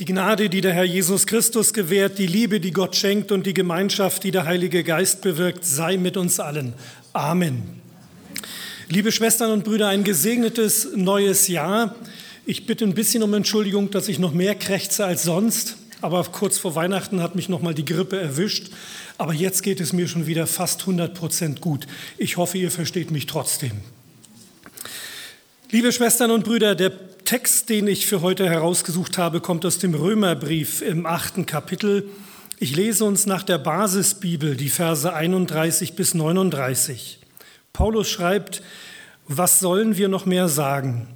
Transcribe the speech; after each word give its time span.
Die 0.00 0.06
Gnade, 0.06 0.48
die 0.48 0.62
der 0.62 0.72
Herr 0.72 0.84
Jesus 0.84 1.26
Christus 1.26 1.74
gewährt, 1.74 2.16
die 2.16 2.26
Liebe, 2.26 2.58
die 2.58 2.70
Gott 2.70 2.96
schenkt 2.96 3.30
und 3.32 3.44
die 3.44 3.52
Gemeinschaft, 3.52 4.24
die 4.24 4.30
der 4.30 4.46
Heilige 4.46 4.82
Geist 4.82 5.20
bewirkt, 5.20 5.62
sei 5.62 5.98
mit 5.98 6.16
uns 6.16 6.40
allen. 6.40 6.72
Amen. 7.12 7.82
Liebe 8.88 9.12
Schwestern 9.12 9.50
und 9.50 9.62
Brüder, 9.62 9.88
ein 9.88 10.02
gesegnetes 10.02 10.88
neues 10.96 11.48
Jahr. 11.48 11.96
Ich 12.46 12.64
bitte 12.64 12.86
ein 12.86 12.94
bisschen 12.94 13.22
um 13.22 13.34
Entschuldigung, 13.34 13.90
dass 13.90 14.08
ich 14.08 14.18
noch 14.18 14.32
mehr 14.32 14.54
krächze 14.54 15.04
als 15.04 15.24
sonst, 15.24 15.76
aber 16.00 16.24
kurz 16.24 16.56
vor 16.56 16.74
Weihnachten 16.74 17.22
hat 17.22 17.34
mich 17.34 17.50
noch 17.50 17.60
mal 17.60 17.74
die 17.74 17.84
Grippe 17.84 18.18
erwischt. 18.18 18.70
Aber 19.18 19.34
jetzt 19.34 19.62
geht 19.62 19.82
es 19.82 19.92
mir 19.92 20.08
schon 20.08 20.26
wieder 20.26 20.46
fast 20.46 20.80
100 20.80 21.12
Prozent 21.12 21.60
gut. 21.60 21.86
Ich 22.16 22.38
hoffe, 22.38 22.56
ihr 22.56 22.70
versteht 22.70 23.10
mich 23.10 23.26
trotzdem. 23.26 23.72
Liebe 25.70 25.92
Schwestern 25.92 26.30
und 26.30 26.44
Brüder, 26.44 26.74
der 26.74 26.90
Text, 27.30 27.68
den 27.68 27.86
ich 27.86 28.08
für 28.08 28.22
heute 28.22 28.50
herausgesucht 28.50 29.16
habe, 29.16 29.40
kommt 29.40 29.64
aus 29.64 29.78
dem 29.78 29.94
Römerbrief 29.94 30.82
im 30.82 31.06
achten 31.06 31.46
Kapitel. 31.46 32.08
Ich 32.58 32.74
lese 32.74 33.04
uns 33.04 33.24
nach 33.24 33.44
der 33.44 33.58
Basisbibel 33.58 34.56
die 34.56 34.68
Verse 34.68 35.14
31 35.14 35.94
bis 35.94 36.14
39. 36.14 37.20
Paulus 37.72 38.10
schreibt, 38.10 38.64
was 39.28 39.60
sollen 39.60 39.96
wir 39.96 40.08
noch 40.08 40.26
mehr 40.26 40.48
sagen? 40.48 41.06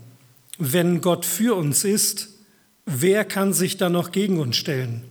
Wenn 0.56 1.00
Gott 1.00 1.26
für 1.26 1.56
uns 1.56 1.82
ist, 1.82 2.28
wer 2.86 3.24
kann 3.24 3.52
sich 3.52 3.76
dann 3.76 3.90
noch 3.90 4.12
gegen 4.12 4.38
uns 4.38 4.56
stellen? 4.56 5.02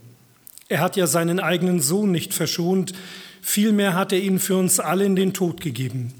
Er 0.70 0.80
hat 0.80 0.96
ja 0.96 1.06
seinen 1.06 1.38
eigenen 1.38 1.82
Sohn 1.82 2.12
nicht 2.12 2.32
verschont, 2.32 2.94
vielmehr 3.42 3.92
hat 3.92 4.12
er 4.12 4.20
ihn 4.20 4.38
für 4.38 4.56
uns 4.56 4.80
alle 4.80 5.04
in 5.04 5.16
den 5.16 5.34
Tod 5.34 5.60
gegeben. 5.60 6.14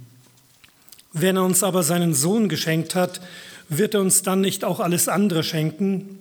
Wenn 1.14 1.36
er 1.36 1.44
uns 1.44 1.62
aber 1.62 1.82
seinen 1.82 2.12
Sohn 2.12 2.50
geschenkt 2.50 2.94
hat, 2.94 3.22
wird 3.68 3.94
er 3.94 4.00
uns 4.00 4.22
dann 4.22 4.40
nicht 4.40 4.64
auch 4.64 4.80
alles 4.80 5.08
andere 5.08 5.42
schenken? 5.42 6.18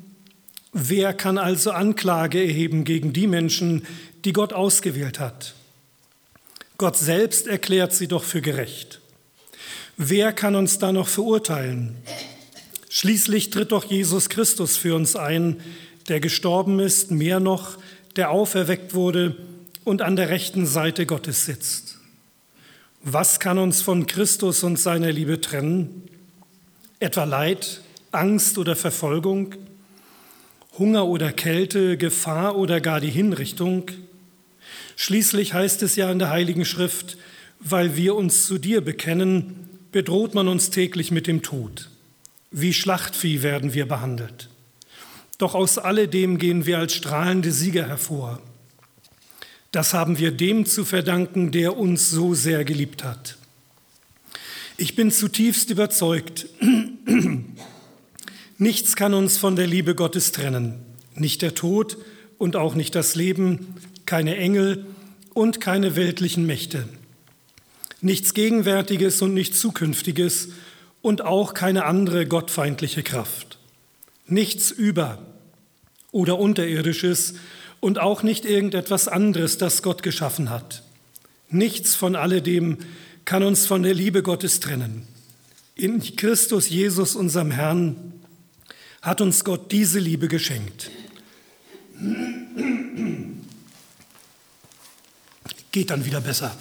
Wer 0.72 1.14
kann 1.14 1.38
also 1.38 1.72
Anklage 1.72 2.40
erheben 2.44 2.84
gegen 2.84 3.14
die 3.14 3.28
Menschen, 3.28 3.86
die 4.26 4.34
Gott 4.34 4.54
ausgewählt 4.54 5.20
hat? 5.20 5.54
Gott 6.78 6.98
selbst 6.98 7.48
erklärt 7.48 7.94
sie 7.94 8.08
doch 8.08 8.24
für 8.24 8.42
gerecht. 8.42 9.00
Wer 9.98 10.34
kann 10.34 10.56
uns 10.56 10.80
da 10.80 10.92
noch 10.92 11.08
verurteilen? 11.08 11.96
Schließlich 12.90 13.52
tritt 13.52 13.72
doch 13.72 13.86
Jesus 13.86 14.30
Christus 14.30 14.78
für 14.78 14.96
uns 14.96 15.16
ein, 15.16 15.62
der 16.08 16.20
gestorben 16.20 16.80
ist, 16.80 17.12
mehr 17.12 17.40
noch, 17.40 17.78
der 18.16 18.32
auferweckt 18.32 18.94
wurde 18.94 19.36
und 19.84 20.02
an 20.02 20.16
der 20.16 20.30
rechten 20.30 20.66
Seite 20.66 21.06
Gottes 21.06 21.46
sitzt. 21.46 21.98
Was 23.04 23.40
kann 23.40 23.58
uns 23.58 23.82
von 23.82 24.08
Christus 24.08 24.64
und 24.64 24.80
seiner 24.80 25.12
Liebe 25.12 25.42
trennen? 25.42 26.04
Etwa 27.04 27.26
Leid, 27.26 27.82
Angst 28.12 28.58
oder 28.58 28.76
Verfolgung, 28.78 29.56
Hunger 30.80 31.06
oder 31.06 31.34
Kälte, 31.34 31.98
Gefahr 31.98 32.56
oder 32.56 32.80
gar 32.80 33.02
die 33.02 33.10
Hinrichtung. 33.10 33.92
Schließlich 34.96 35.54
heißt 35.54 35.84
es 35.84 35.98
ja 35.98 36.10
in 36.10 36.20
der 36.20 36.30
Heiligen 36.30 36.64
Schrift, 36.64 37.18
weil 37.60 37.98
wir 37.98 38.16
uns 38.16 38.48
zu 38.48 38.58
dir 38.58 38.82
bekennen, 38.82 39.68
bedroht 39.92 40.34
man 40.34 40.48
uns 40.48 40.70
täglich 40.70 41.12
mit 41.12 41.28
dem 41.28 41.42
Tod. 41.42 41.90
Wie 42.52 42.74
Schlachtvieh 42.74 43.44
werden 43.44 43.74
wir 43.74 43.86
behandelt. 43.86 44.50
Doch 45.38 45.56
aus 45.56 45.78
alledem 45.78 46.38
gehen 46.38 46.66
wir 46.66 46.80
als 46.80 46.94
strahlende 46.94 47.52
Sieger 47.52 47.88
hervor. 47.88 48.42
Das 49.72 49.94
haben 49.94 50.20
wir 50.20 50.32
dem 50.32 50.66
zu 50.66 50.86
verdanken, 50.86 51.52
der 51.52 51.78
uns 51.78 52.10
so 52.10 52.34
sehr 52.34 52.64
geliebt 52.64 53.04
hat. 53.04 53.38
Ich 54.78 54.96
bin 54.96 55.12
zutiefst 55.12 55.70
überzeugt, 55.70 56.48
nichts 58.58 58.96
kann 58.96 59.14
uns 59.14 59.38
von 59.38 59.56
der 59.56 59.68
Liebe 59.68 59.94
Gottes 59.94 60.32
trennen, 60.32 60.80
nicht 61.16 61.44
der 61.44 61.54
Tod 61.54 61.98
und 62.40 62.56
auch 62.56 62.74
nicht 62.74 62.96
das 62.96 63.14
Leben, 63.14 63.76
keine 64.08 64.36
Engel 64.36 64.86
und 65.36 65.62
keine 65.62 65.96
weltlichen 65.96 66.48
Mächte, 66.48 66.90
nichts 68.02 68.34
Gegenwärtiges 68.34 69.22
und 69.22 69.36
nichts 69.36 69.60
Zukünftiges 69.60 70.50
und 71.04 71.22
auch 71.22 71.54
keine 71.54 71.86
andere 71.86 72.26
gottfeindliche 72.26 73.04
Kraft, 73.04 73.60
nichts 74.26 74.72
über 74.72 75.24
oder 76.12 76.40
unterirdisches 76.40 77.36
und 77.80 78.00
auch 78.00 78.24
nicht 78.24 78.44
irgendetwas 78.44 79.08
anderes, 79.08 79.60
das 79.60 79.84
Gott 79.84 80.02
geschaffen 80.02 80.50
hat, 80.50 80.82
nichts 81.50 81.94
von 81.94 82.16
alledem, 82.16 82.80
kann 83.26 83.44
uns 83.44 83.66
von 83.66 83.84
der 83.84 83.94
Liebe 83.94 84.24
Gottes 84.24 84.60
trennen. 84.60 85.08
In 85.76 86.02
Christus 86.16 86.70
Jesus, 86.70 87.16
unserem 87.16 87.52
Herrn, 87.52 88.14
hat 89.02 89.22
uns 89.22 89.44
Gott 89.44 89.72
diese 89.72 90.00
Liebe 90.00 90.28
geschenkt. 90.28 90.92
Geht 95.72 95.90
dann 95.90 96.06
wieder 96.06 96.22
besser. 96.22 96.56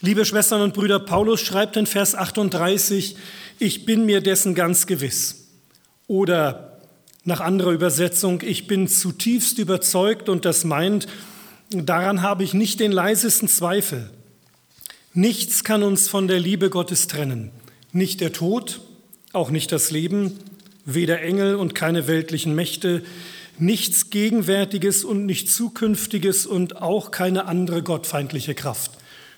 Liebe 0.00 0.24
Schwestern 0.24 0.60
und 0.60 0.74
Brüder, 0.74 1.00
Paulus 1.00 1.40
schreibt 1.40 1.76
in 1.76 1.86
Vers 1.86 2.14
38, 2.14 3.16
ich 3.58 3.86
bin 3.86 4.04
mir 4.04 4.20
dessen 4.20 4.54
ganz 4.54 4.86
gewiss. 4.86 5.46
Oder 6.06 6.75
nach 7.26 7.40
anderer 7.40 7.72
Übersetzung, 7.72 8.40
ich 8.42 8.66
bin 8.66 8.88
zutiefst 8.88 9.58
überzeugt 9.58 10.28
und 10.28 10.44
das 10.44 10.64
meint, 10.64 11.06
daran 11.70 12.22
habe 12.22 12.44
ich 12.44 12.54
nicht 12.54 12.80
den 12.80 12.92
leisesten 12.92 13.48
Zweifel. 13.48 14.10
Nichts 15.12 15.64
kann 15.64 15.82
uns 15.82 16.08
von 16.08 16.28
der 16.28 16.38
Liebe 16.38 16.70
Gottes 16.70 17.08
trennen. 17.08 17.50
Nicht 17.92 18.20
der 18.20 18.32
Tod, 18.32 18.80
auch 19.32 19.50
nicht 19.50 19.72
das 19.72 19.90
Leben, 19.90 20.38
weder 20.84 21.20
Engel 21.20 21.56
und 21.56 21.74
keine 21.74 22.06
weltlichen 22.06 22.54
Mächte, 22.54 23.02
nichts 23.58 24.10
Gegenwärtiges 24.10 25.04
und 25.04 25.26
nicht 25.26 25.50
Zukünftiges 25.50 26.46
und 26.46 26.80
auch 26.80 27.10
keine 27.10 27.46
andere 27.46 27.82
gottfeindliche 27.82 28.54
Kraft. 28.54 28.92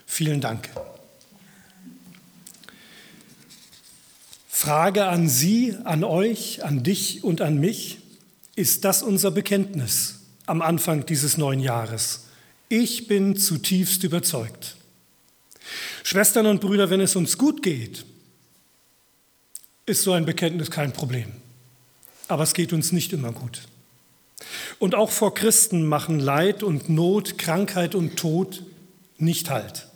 Vielen 0.05 0.41
Dank. 0.41 0.69
Frage 4.59 5.07
an 5.07 5.29
Sie, 5.29 5.77
an 5.85 6.03
euch, 6.03 6.65
an 6.65 6.83
dich 6.83 7.23
und 7.23 7.41
an 7.43 7.61
mich, 7.61 7.99
ist 8.57 8.85
das 8.85 9.05
unser 9.05 9.31
Bekenntnis 9.31 10.17
am 10.47 10.63
Anfang 10.63 11.07
dieses 11.07 11.39
neuen 11.39 11.61
Jahres? 11.61 12.25
Ich 12.69 13.07
bin 13.07 13.37
zutiefst 13.37 14.03
überzeugt. 14.03 14.75
Schwestern 16.03 16.47
und 16.47 16.61
Brüder, 16.61 16.91
wenn 16.91 17.01
es 17.01 17.15
uns 17.15 17.39
gut 17.39 17.63
geht, 17.63 18.05
ist 19.87 20.03
so 20.03 20.11
ein 20.11 20.27
Bekenntnis 20.27 20.73
kein 20.73 20.93
Problem. 20.93 21.31
Aber 22.27 22.43
es 22.43 22.53
geht 22.53 22.73
uns 22.73 22.91
nicht 22.91 23.13
immer 23.13 23.31
gut. 23.31 23.63
Und 24.81 24.97
auch 24.97 25.13
vor 25.13 25.35
Christen 25.35 25.87
machen 25.87 26.19
Leid 26.19 26.65
und 26.65 26.89
Not, 26.89 27.39
Krankheit 27.39 27.95
und 27.95 28.17
Tod 28.17 28.65
nicht 29.19 29.51
Halt. 29.51 29.88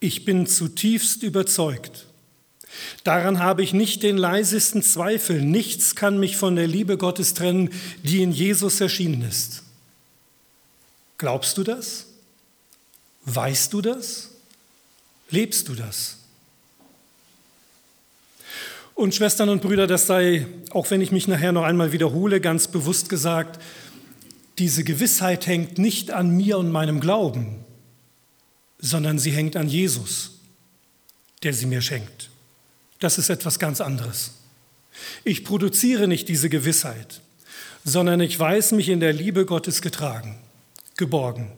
Ich 0.00 0.24
bin 0.24 0.46
zutiefst 0.46 1.22
überzeugt. 1.22 2.06
Daran 3.04 3.38
habe 3.38 3.62
ich 3.62 3.72
nicht 3.72 4.02
den 4.02 4.16
leisesten 4.16 4.82
Zweifel. 4.82 5.40
Nichts 5.40 5.94
kann 5.94 6.18
mich 6.18 6.36
von 6.36 6.56
der 6.56 6.66
Liebe 6.66 6.98
Gottes 6.98 7.34
trennen, 7.34 7.70
die 8.02 8.22
in 8.22 8.32
Jesus 8.32 8.80
erschienen 8.80 9.22
ist. 9.22 9.62
Glaubst 11.18 11.56
du 11.56 11.62
das? 11.62 12.06
Weißt 13.24 13.72
du 13.72 13.80
das? 13.80 14.30
Lebst 15.30 15.68
du 15.68 15.74
das? 15.74 16.18
Und 18.94 19.14
Schwestern 19.14 19.48
und 19.50 19.60
Brüder, 19.60 19.86
das 19.86 20.06
sei, 20.06 20.46
auch 20.70 20.90
wenn 20.90 21.00
ich 21.00 21.12
mich 21.12 21.28
nachher 21.28 21.52
noch 21.52 21.64
einmal 21.64 21.92
wiederhole, 21.92 22.40
ganz 22.40 22.68
bewusst 22.68 23.08
gesagt, 23.08 23.60
diese 24.58 24.84
Gewissheit 24.84 25.46
hängt 25.46 25.76
nicht 25.76 26.10
an 26.10 26.30
mir 26.30 26.56
und 26.56 26.72
meinem 26.72 27.00
Glauben, 27.00 27.65
sondern 28.78 29.18
sie 29.18 29.30
hängt 29.30 29.56
an 29.56 29.68
Jesus, 29.68 30.32
der 31.42 31.52
sie 31.52 31.66
mir 31.66 31.82
schenkt. 31.82 32.30
Das 33.00 33.18
ist 33.18 33.30
etwas 33.30 33.58
ganz 33.58 33.80
anderes. 33.80 34.32
Ich 35.24 35.44
produziere 35.44 36.08
nicht 36.08 36.28
diese 36.28 36.48
Gewissheit, 36.48 37.20
sondern 37.84 38.20
ich 38.20 38.38
weiß 38.38 38.72
mich 38.72 38.88
in 38.88 39.00
der 39.00 39.12
Liebe 39.12 39.44
Gottes 39.44 39.82
getragen, 39.82 40.38
geborgen, 40.96 41.52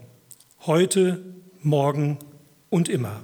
heute, 0.67 1.23
morgen 1.63 2.19
und 2.71 2.89
immer. 2.89 3.23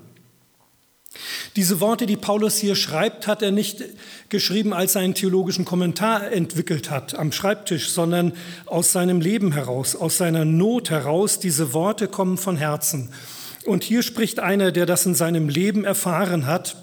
Diese 1.57 1.81
Worte, 1.81 2.07
die 2.07 2.17
Paulus 2.17 2.57
hier 2.57 2.75
schreibt, 2.75 3.29
hat 3.29 3.43
er 3.43 3.53
nicht 3.53 3.85
geschrieben, 4.29 4.73
als 4.73 4.97
er 4.97 5.03
einen 5.03 5.15
theologischen 5.15 5.65
Kommentar 5.65 6.33
entwickelt 6.33 6.91
hat 6.91 7.17
am 7.17 7.31
Schreibtisch, 7.31 7.91
sondern 7.91 8.33
aus 8.67 8.91
seinem 8.91 9.21
Leben 9.21 9.53
heraus, 9.53 9.95
aus 9.95 10.17
seiner 10.17 10.45
Not 10.45 10.91
heraus. 10.91 11.39
Diese 11.39 11.73
Worte 11.73 12.09
kommen 12.09 12.39
von 12.39 12.57
Herzen. 12.57 13.11
Und 13.65 13.85
hier 13.85 14.03
spricht 14.03 14.41
einer, 14.41 14.73
der 14.73 14.87
das 14.87 15.07
in 15.07 15.15
seinem 15.15 15.49
Leben 15.49 15.85
erfahren 15.85 16.47
hat 16.47 16.77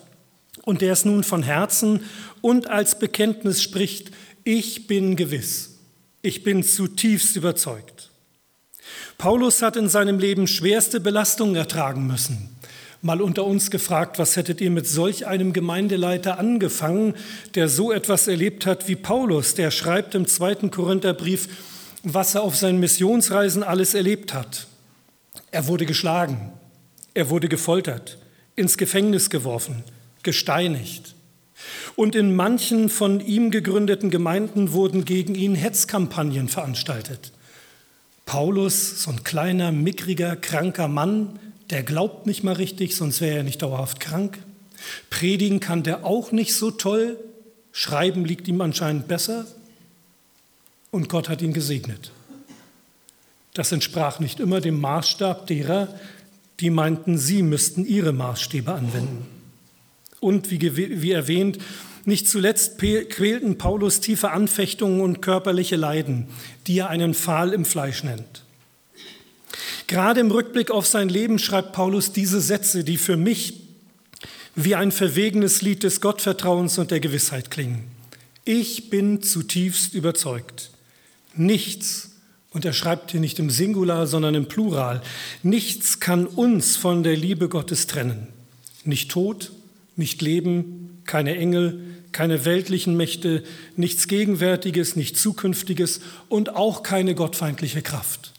und 0.64 0.82
der 0.82 0.94
es 0.94 1.06
nun 1.06 1.24
von 1.24 1.44
Herzen 1.44 2.02
und 2.42 2.70
als 2.70 2.98
Bekenntnis 2.98 3.62
spricht, 3.62 4.12
ich 4.44 4.88
bin 4.88 5.16
gewiss, 5.16 5.78
ich 6.22 6.44
bin 6.44 6.64
zutiefst 6.64 7.36
überzeugt. 7.36 8.10
Paulus 9.18 9.62
hat 9.62 9.76
in 9.76 9.90
seinem 9.90 10.18
Leben 10.18 10.48
schwerste 10.48 11.00
Belastungen 11.00 11.56
ertragen 11.56 12.08
müssen. 12.08 12.50
Mal 13.04 13.22
unter 13.22 13.46
uns 13.46 13.72
gefragt, 13.72 14.20
was 14.20 14.36
hättet 14.36 14.62
ihr 14.62 14.72
mit 14.72 14.88
solch 14.88 15.26
einem 15.28 15.54
Gemeindeleiter 15.54 16.40
angefangen, 16.40 17.16
der 17.56 17.68
so 17.68 17.92
etwas 17.92 18.28
erlebt 18.28 18.66
hat 18.66 18.88
wie 18.88 18.96
Paulus, 18.96 19.56
der 19.56 19.72
schreibt 19.72 20.16
im 20.16 20.28
zweiten 20.28 20.72
Korintherbrief, 20.72 21.48
was 22.04 22.36
er 22.36 22.44
auf 22.44 22.56
seinen 22.56 22.80
Missionsreisen 22.80 23.64
alles 23.64 23.94
erlebt 23.94 24.34
hat. 24.34 24.68
Er 25.52 25.68
wurde 25.68 25.86
geschlagen, 25.86 26.52
er 27.14 27.30
wurde 27.30 27.50
gefoltert, 27.50 28.18
ins 28.56 28.78
Gefängnis 28.78 29.30
geworfen, 29.30 29.84
gesteinigt. 30.24 31.16
Und 31.96 32.16
in 32.16 32.36
manchen 32.36 32.90
von 32.90 33.20
ihm 33.20 33.52
gegründeten 33.52 34.10
Gemeinden 34.10 34.72
wurden 34.72 35.06
gegen 35.06 35.36
ihn 35.36 35.56
Hetzkampagnen 35.56 36.48
veranstaltet. 36.48 37.32
Paulus, 38.26 39.04
so 39.04 39.12
ein 39.12 39.24
kleiner, 39.24 39.72
mickriger, 39.72 40.36
kranker 40.36 40.88
Mann, 40.88 41.40
der 41.70 41.84
glaubt 41.84 42.26
nicht 42.26 42.44
mal 42.44 42.54
richtig, 42.56 42.96
sonst 42.96 43.22
wäre 43.22 43.38
er 43.38 43.44
nicht 43.44 43.62
dauerhaft 43.62 44.00
krank. 44.00 44.40
Predigen 45.10 45.60
kann 45.60 45.84
der 45.84 46.06
auch 46.06 46.32
nicht 46.32 46.54
so 46.54 46.72
toll, 46.72 47.18
schreiben 47.72 48.26
liegt 48.26 48.48
ihm 48.48 48.62
anscheinend 48.62 49.08
besser. 49.08 49.46
Und 50.92 51.10
Gott 51.10 51.30
hat 51.30 51.42
ihn 51.42 51.54
gesegnet. 51.54 52.12
Das 53.54 53.72
entsprach 53.72 54.20
nicht 54.20 54.40
immer 54.40 54.62
dem 54.62 54.80
Maßstab 54.80 55.48
derer, 55.48 55.88
die 56.62 56.70
meinten, 56.70 57.18
sie 57.18 57.42
müssten 57.42 57.86
ihre 57.86 58.14
Maßstäbe 58.14 58.72
anwenden. 58.72 59.26
Und 60.20 60.52
wie, 60.52 61.02
wie 61.02 61.12
erwähnt, 61.12 61.58
nicht 62.06 62.28
zuletzt 62.28 62.78
quälten 62.78 63.58
Paulus 63.58 64.00
tiefe 64.00 64.32
Anfechtungen 64.32 65.02
und 65.02 65.22
körperliche 65.22 65.76
Leiden, 65.76 66.28
die 66.68 66.80
er 66.80 66.90
einen 66.90 67.14
Pfahl 67.14 67.54
im 67.54 67.66
Fleisch 67.66 68.04
nennt. 68.04 68.44
Gerade 69.88 70.22
im 70.22 70.32
Rückblick 70.32 70.72
auf 70.72 70.86
sein 70.86 71.10
Leben 71.10 71.38
schreibt 71.38 71.74
Paulus 71.74 72.14
diese 72.14 72.40
Sätze, 72.40 72.84
die 72.84 72.98
für 72.98 73.18
mich 73.18 73.62
wie 74.56 74.76
ein 74.76 74.92
verwegenes 74.92 75.62
Lied 75.62 75.84
des 75.84 76.02
Gottvertrauens 76.02 76.78
und 76.78 76.92
der 76.92 77.00
Gewissheit 77.00 77.52
klingen. 77.52 77.86
Ich 78.46 78.90
bin 78.90 79.22
zutiefst 79.22 79.94
überzeugt. 79.94 80.72
Nichts 81.36 82.11
und 82.52 82.66
er 82.66 82.74
schreibt 82.74 83.12
hier 83.12 83.20
nicht 83.20 83.40
im 83.40 83.50
Singular, 83.50 84.08
sondern 84.08 84.36
im 84.36 84.48
Plural. 84.48 85.02
Nichts 85.42 86.00
kann 86.00 86.28
uns 86.28 86.76
von 86.76 87.04
der 87.04 87.16
Liebe 87.16 87.50
Gottes 87.50 87.88
trennen. 87.88 88.28
Nicht 88.84 89.10
Tod, 89.10 89.52
nicht 89.96 90.22
Leben, 90.22 91.02
keine 91.06 91.38
Engel, 91.38 91.80
keine 92.12 92.44
weltlichen 92.44 92.98
Mächte, 92.98 93.44
nichts 93.78 94.08
Gegenwärtiges, 94.08 94.96
nichts 94.98 95.22
Zukünftiges 95.22 96.02
und 96.28 96.56
auch 96.56 96.84
keine 96.84 97.16
gottfeindliche 97.16 97.82
Kraft. 97.82 98.34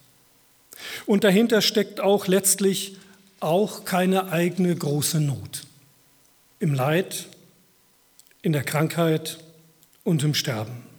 Und 1.07 1.25
dahinter 1.25 1.63
steckt 1.63 2.01
auch 2.01 2.27
letztlich 2.27 2.97
auch 3.41 3.85
keine 3.85 4.31
eigene 4.31 4.75
große 4.75 5.21
Not. 5.21 5.63
Im 6.59 6.75
Leid, 6.75 7.27
in 8.43 8.53
der 8.53 8.63
Krankheit 8.63 9.39
und 10.05 10.23
im 10.23 10.35
Sterben. 10.35 10.92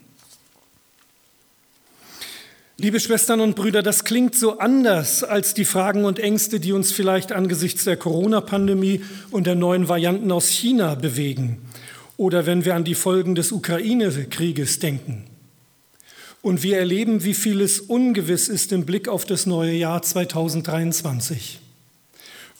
Liebe 2.84 3.00
Schwestern 3.00 3.40
und 3.40 3.56
Brüder, 3.56 3.82
das 3.82 4.04
klingt 4.04 4.36
so 4.36 4.58
anders 4.58 5.24
als 5.24 5.54
die 5.54 5.64
Fragen 5.64 6.04
und 6.04 6.20
Ängste, 6.20 6.60
die 6.60 6.74
uns 6.74 6.92
vielleicht 6.92 7.32
angesichts 7.32 7.86
der 7.86 7.96
Corona-Pandemie 7.96 9.00
und 9.32 9.48
der 9.48 9.56
neuen 9.56 9.88
Varianten 9.88 10.30
aus 10.34 10.50
China 10.50 10.96
bewegen 10.96 11.60
oder 12.18 12.46
wenn 12.46 12.66
wir 12.66 12.76
an 12.76 12.84
die 12.84 12.94
Folgen 12.94 13.36
des 13.36 13.54
Ukraine-Krieges 13.54 14.80
denken. 14.80 15.24
Und 16.42 16.62
wir 16.62 16.78
erleben, 16.78 17.24
wie 17.24 17.34
vieles 17.34 17.80
ungewiss 17.80 18.50
ist 18.50 18.74
im 18.74 18.86
Blick 18.86 19.08
auf 19.08 19.24
das 19.24 19.46
neue 19.46 19.72
Jahr 19.72 20.02
2023. 20.02 21.62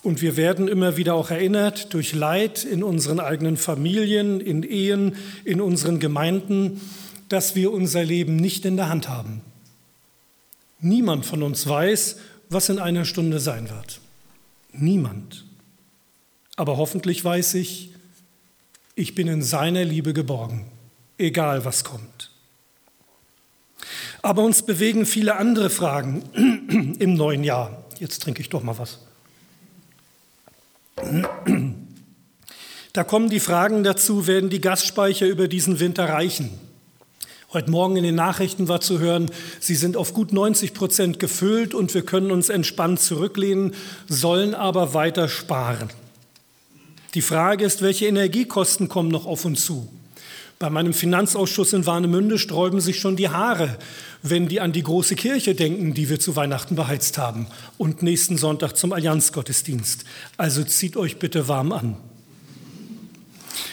Und 0.04 0.22
wir 0.22 0.38
werden 0.38 0.70
immer 0.70 0.96
wieder 0.96 1.16
auch 1.16 1.32
erinnert 1.32 1.94
durch 1.94 2.14
Leid 2.14 2.64
in 2.64 2.82
unseren 2.82 3.20
eigenen 3.20 3.58
Familien, 3.58 4.40
in 4.40 4.64
Ehen, 4.64 5.18
in 5.44 5.60
unseren 5.60 6.00
Gemeinden, 6.00 6.80
dass 7.28 7.58
wir 7.58 7.74
unser 7.74 8.06
Leben 8.06 8.38
nicht 8.38 8.64
in 8.64 8.78
der 8.78 8.88
Hand 8.88 9.10
haben. 9.10 9.42
Niemand 10.84 11.26
von 11.26 11.44
uns 11.44 11.66
weiß, 11.66 12.18
was 12.50 12.68
in 12.68 12.78
einer 12.78 13.06
Stunde 13.06 13.40
sein 13.40 13.70
wird. 13.70 14.02
Niemand. 14.74 15.46
Aber 16.58 16.76
hoffentlich 16.76 17.24
weiß 17.24 17.54
ich, 17.56 17.94
ich 18.94 19.16
bin 19.16 19.28
in 19.28 19.42
seiner 19.42 19.86
Liebe 19.86 20.14
geborgen, 20.14 20.70
egal 21.18 21.64
was 21.64 21.86
kommt. 21.86 22.32
Aber 24.22 24.44
uns 24.44 24.64
bewegen 24.64 25.06
viele 25.06 25.38
andere 25.38 25.70
Fragen 25.70 26.24
im 27.00 27.14
neuen 27.14 27.46
Jahr. 27.46 27.86
Jetzt 28.00 28.22
trinke 28.22 28.42
ich 28.42 28.50
doch 28.50 28.62
mal 28.62 28.78
was. 28.78 29.00
Da 32.92 33.04
kommen 33.06 33.30
die 33.30 33.40
Fragen 33.40 33.84
dazu, 33.84 34.28
werden 34.28 34.50
die 34.50 34.62
Gasspeicher 34.62 35.28
über 35.28 35.48
diesen 35.48 35.80
Winter 35.80 36.10
reichen? 36.10 36.52
Heute 37.54 37.70
Morgen 37.70 37.98
in 37.98 38.04
den 38.04 38.16
Nachrichten 38.16 38.68
war 38.68 38.82
zu 38.82 38.98
hören, 38.98 39.30
sie 39.60 39.76
sind 39.76 39.96
auf 39.96 40.16
gut 40.16 40.34
90 40.34 40.74
Prozent 40.74 41.20
gefüllt 41.20 41.76
und 41.76 41.94
wir 41.94 42.02
können 42.02 42.32
uns 42.32 42.50
entspannt 42.50 43.00
zurücklehnen, 43.00 43.76
sollen 44.08 44.56
aber 44.56 44.96
weiter 44.96 45.30
sparen. 45.30 45.92
Die 47.14 47.22
Frage 47.22 47.64
ist, 47.64 47.84
welche 47.84 48.08
Energiekosten 48.08 48.90
kommen 48.90 49.10
noch 49.10 49.28
auf 49.28 49.46
uns 49.46 49.64
zu? 49.66 49.88
Bei 50.58 50.72
meinem 50.72 50.94
Finanzausschuss 50.94 51.74
in 51.74 51.86
Warnemünde 51.86 52.40
sträuben 52.40 52.82
sich 52.82 53.00
schon 53.00 53.18
die 53.18 53.30
Haare, 53.30 53.78
wenn 54.24 54.48
die 54.48 54.60
an 54.60 54.72
die 54.72 54.82
große 54.82 55.14
Kirche 55.14 55.54
denken, 55.54 55.94
die 55.94 56.10
wir 56.10 56.20
zu 56.20 56.36
Weihnachten 56.36 56.76
beheizt 56.76 57.20
haben 57.20 57.46
und 57.78 58.02
nächsten 58.02 58.38
Sonntag 58.38 58.78
zum 58.78 58.94
Allianzgottesdienst. 58.94 60.06
Also 60.38 60.64
zieht 60.64 60.98
euch 60.98 61.20
bitte 61.20 61.48
warm 61.48 61.72
an. 61.72 61.98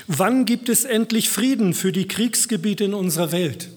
Wann 0.07 0.45
gibt 0.45 0.69
es 0.69 0.85
endlich 0.85 1.29
Frieden 1.29 1.75
für 1.75 1.93
die 1.93 2.09
Kriegsgebiete 2.09 2.85
in 2.85 2.95
unserer 2.95 3.33
Welt? 3.33 3.69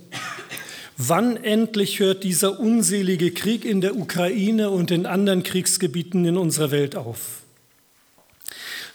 Wann 0.98 1.38
endlich 1.38 2.00
hört 2.00 2.24
dieser 2.24 2.60
unselige 2.60 3.32
Krieg 3.32 3.66
in 3.66 3.82
der 3.82 3.96
Ukraine 3.96 4.70
und 4.70 4.92
in 4.92 5.06
anderen 5.06 5.44
Kriegsgebieten 5.44 6.26
in 6.26 6.38
unserer 6.38 6.72
Welt 6.72 6.96
auf? 6.96 7.42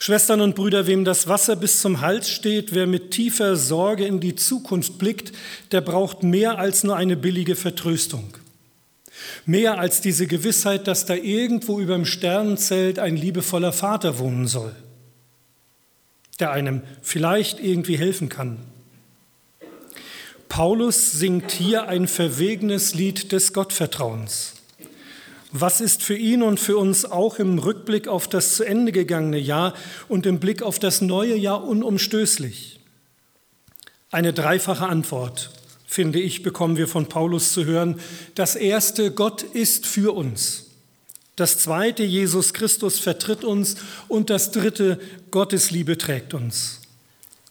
Schwestern 0.01 0.39
und 0.39 0.55
Brüder, 0.55 0.87
wem 0.87 1.03
das 1.03 1.27
Wasser 1.27 1.57
bis 1.57 1.81
zum 1.81 1.99
Hals 1.99 2.29
steht, 2.29 2.73
wer 2.73 2.87
mit 2.87 3.11
tiefer 3.11 3.57
Sorge 3.57 4.05
in 4.05 4.21
die 4.21 4.35
Zukunft 4.35 4.97
blickt, 4.97 5.33
der 5.73 5.81
braucht 5.81 6.23
mehr 6.23 6.57
als 6.57 6.85
nur 6.85 6.95
eine 6.95 7.17
billige 7.17 7.57
Vertröstung. 7.57 8.37
Mehr 9.45 9.77
als 9.77 9.99
diese 9.99 10.25
Gewissheit, 10.25 10.87
dass 10.87 11.05
da 11.05 11.15
irgendwo 11.15 11.81
über 11.81 11.95
dem 11.95 12.05
Sternenzelt 12.05 12.97
ein 12.97 13.17
liebevoller 13.17 13.73
Vater 13.73 14.19
wohnen 14.19 14.47
soll 14.47 14.73
der 16.39 16.51
einem 16.51 16.81
vielleicht 17.01 17.59
irgendwie 17.59 17.97
helfen 17.97 18.29
kann. 18.29 18.57
Paulus 20.47 21.11
singt 21.11 21.51
hier 21.51 21.87
ein 21.87 22.07
verwegenes 22.07 22.95
Lied 22.95 23.31
des 23.31 23.53
Gottvertrauens. 23.53 24.55
Was 25.51 25.81
ist 25.81 26.03
für 26.03 26.15
ihn 26.15 26.43
und 26.43 26.59
für 26.59 26.77
uns 26.77 27.05
auch 27.05 27.39
im 27.39 27.57
Rückblick 27.57 28.07
auf 28.07 28.27
das 28.27 28.55
zu 28.55 28.63
Ende 28.63 28.91
gegangene 28.91 29.39
Jahr 29.39 29.73
und 30.07 30.25
im 30.25 30.39
Blick 30.39 30.61
auf 30.61 30.77
das 30.77 31.01
neue 31.01 31.35
Jahr 31.35 31.63
unumstößlich? 31.63 32.79
Eine 34.11 34.33
dreifache 34.33 34.85
Antwort, 34.87 35.51
finde 35.87 36.19
ich, 36.19 36.43
bekommen 36.43 36.77
wir 36.77 36.87
von 36.87 37.07
Paulus 37.07 37.53
zu 37.53 37.65
hören. 37.65 37.99
Das 38.35 38.55
erste, 38.55 39.11
Gott 39.11 39.43
ist 39.43 39.87
für 39.87 40.15
uns. 40.15 40.68
Das 41.39 41.57
zweite, 41.57 42.03
Jesus 42.03 42.53
Christus 42.53 42.99
vertritt 42.99 43.45
uns. 43.45 43.77
Und 44.09 44.29
das 44.29 44.51
dritte, 44.51 44.99
Gottes 45.31 45.71
Liebe 45.71 45.97
trägt 45.97 46.33
uns. 46.33 46.81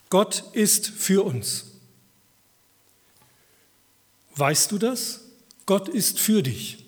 Gott 0.09 0.43
ist 0.53 0.87
für 0.87 1.25
uns. 1.25 1.65
Weißt 4.35 4.71
du 4.71 4.77
das? 4.77 5.21
Gott 5.65 5.89
ist 5.89 6.19
für 6.19 6.43
dich. 6.43 6.85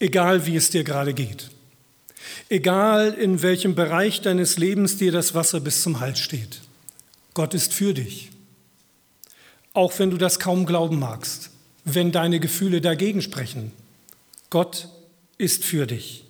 Egal 0.00 0.44
wie 0.46 0.56
es 0.56 0.70
dir 0.70 0.82
gerade 0.82 1.14
geht. 1.14 1.50
Egal 2.48 3.14
in 3.14 3.42
welchem 3.42 3.76
Bereich 3.76 4.20
deines 4.22 4.58
Lebens 4.58 4.96
dir 4.96 5.12
das 5.12 5.34
Wasser 5.34 5.60
bis 5.60 5.82
zum 5.82 6.00
Hals 6.00 6.18
steht. 6.18 6.62
Gott 7.32 7.54
ist 7.54 7.72
für 7.72 7.94
dich. 7.94 8.30
Auch 9.72 9.96
wenn 10.00 10.10
du 10.10 10.16
das 10.16 10.40
kaum 10.40 10.66
glauben 10.66 10.98
magst, 10.98 11.50
wenn 11.84 12.10
deine 12.10 12.40
Gefühle 12.40 12.80
dagegen 12.80 13.22
sprechen. 13.22 13.70
Gott 14.50 14.88
ist 15.38 15.64
für 15.64 15.86
dich. 15.86 16.24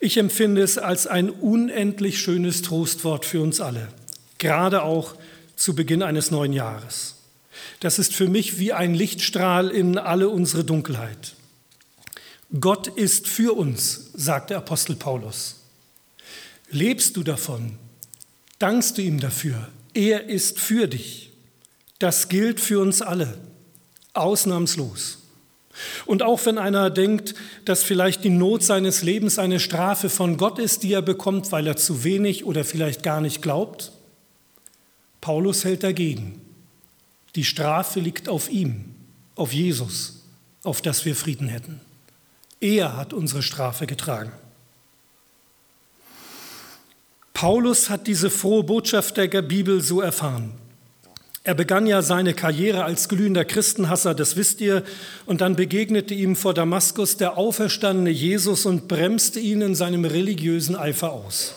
Ich 0.00 0.16
empfinde 0.16 0.62
es 0.62 0.78
als 0.78 1.06
ein 1.06 1.30
unendlich 1.30 2.18
schönes 2.18 2.62
Trostwort 2.62 3.24
für 3.24 3.42
uns 3.42 3.60
alle, 3.60 3.88
gerade 4.38 4.82
auch 4.82 5.14
zu 5.56 5.74
Beginn 5.74 6.02
eines 6.02 6.30
neuen 6.30 6.52
Jahres. 6.54 7.16
Das 7.80 7.98
ist 7.98 8.14
für 8.14 8.28
mich 8.28 8.58
wie 8.58 8.72
ein 8.72 8.94
Lichtstrahl 8.94 9.68
in 9.68 9.98
alle 9.98 10.28
unsere 10.28 10.64
Dunkelheit. 10.64 11.34
Gott 12.58 12.88
ist 12.88 13.28
für 13.28 13.56
uns, 13.56 14.10
sagt 14.14 14.50
der 14.50 14.58
Apostel 14.58 14.96
Paulus. 14.96 15.56
Lebst 16.70 17.16
du 17.16 17.22
davon? 17.22 17.76
Dankst 18.58 18.98
du 18.98 19.02
ihm 19.02 19.20
dafür? 19.20 19.68
Er 19.94 20.28
ist 20.28 20.58
für 20.58 20.88
dich. 20.88 21.30
Das 21.98 22.28
gilt 22.28 22.60
für 22.60 22.80
uns 22.80 23.02
alle, 23.02 23.38
ausnahmslos. 24.14 25.19
Und 26.06 26.22
auch 26.22 26.44
wenn 26.46 26.58
einer 26.58 26.90
denkt, 26.90 27.34
dass 27.64 27.82
vielleicht 27.82 28.24
die 28.24 28.30
Not 28.30 28.62
seines 28.62 29.02
Lebens 29.02 29.38
eine 29.38 29.60
Strafe 29.60 30.08
von 30.08 30.36
Gott 30.36 30.58
ist, 30.58 30.82
die 30.82 30.92
er 30.92 31.02
bekommt, 31.02 31.52
weil 31.52 31.66
er 31.66 31.76
zu 31.76 32.04
wenig 32.04 32.44
oder 32.44 32.64
vielleicht 32.64 33.02
gar 33.02 33.20
nicht 33.20 33.42
glaubt, 33.42 33.92
Paulus 35.20 35.64
hält 35.64 35.84
dagegen. 35.84 36.40
Die 37.36 37.44
Strafe 37.44 38.00
liegt 38.00 38.28
auf 38.28 38.50
ihm, 38.50 38.86
auf 39.36 39.52
Jesus, 39.52 40.24
auf 40.62 40.82
das 40.82 41.04
wir 41.04 41.14
Frieden 41.14 41.48
hätten. 41.48 41.80
Er 42.60 42.96
hat 42.96 43.12
unsere 43.12 43.42
Strafe 43.42 43.86
getragen. 43.86 44.32
Paulus 47.32 47.88
hat 47.88 48.06
diese 48.06 48.28
frohe 48.28 48.64
Botschaft 48.64 49.16
der 49.16 49.28
Bibel 49.40 49.80
so 49.80 50.02
erfahren. 50.02 50.52
Er 51.42 51.54
begann 51.54 51.86
ja 51.86 52.02
seine 52.02 52.34
Karriere 52.34 52.84
als 52.84 53.08
glühender 53.08 53.46
Christenhasser, 53.46 54.14
das 54.14 54.36
wisst 54.36 54.60
ihr, 54.60 54.84
und 55.24 55.40
dann 55.40 55.56
begegnete 55.56 56.12
ihm 56.12 56.36
vor 56.36 56.52
Damaskus 56.52 57.16
der 57.16 57.38
auferstandene 57.38 58.10
Jesus 58.10 58.66
und 58.66 58.88
bremste 58.88 59.40
ihn 59.40 59.62
in 59.62 59.74
seinem 59.74 60.04
religiösen 60.04 60.76
Eifer 60.76 61.12
aus. 61.12 61.54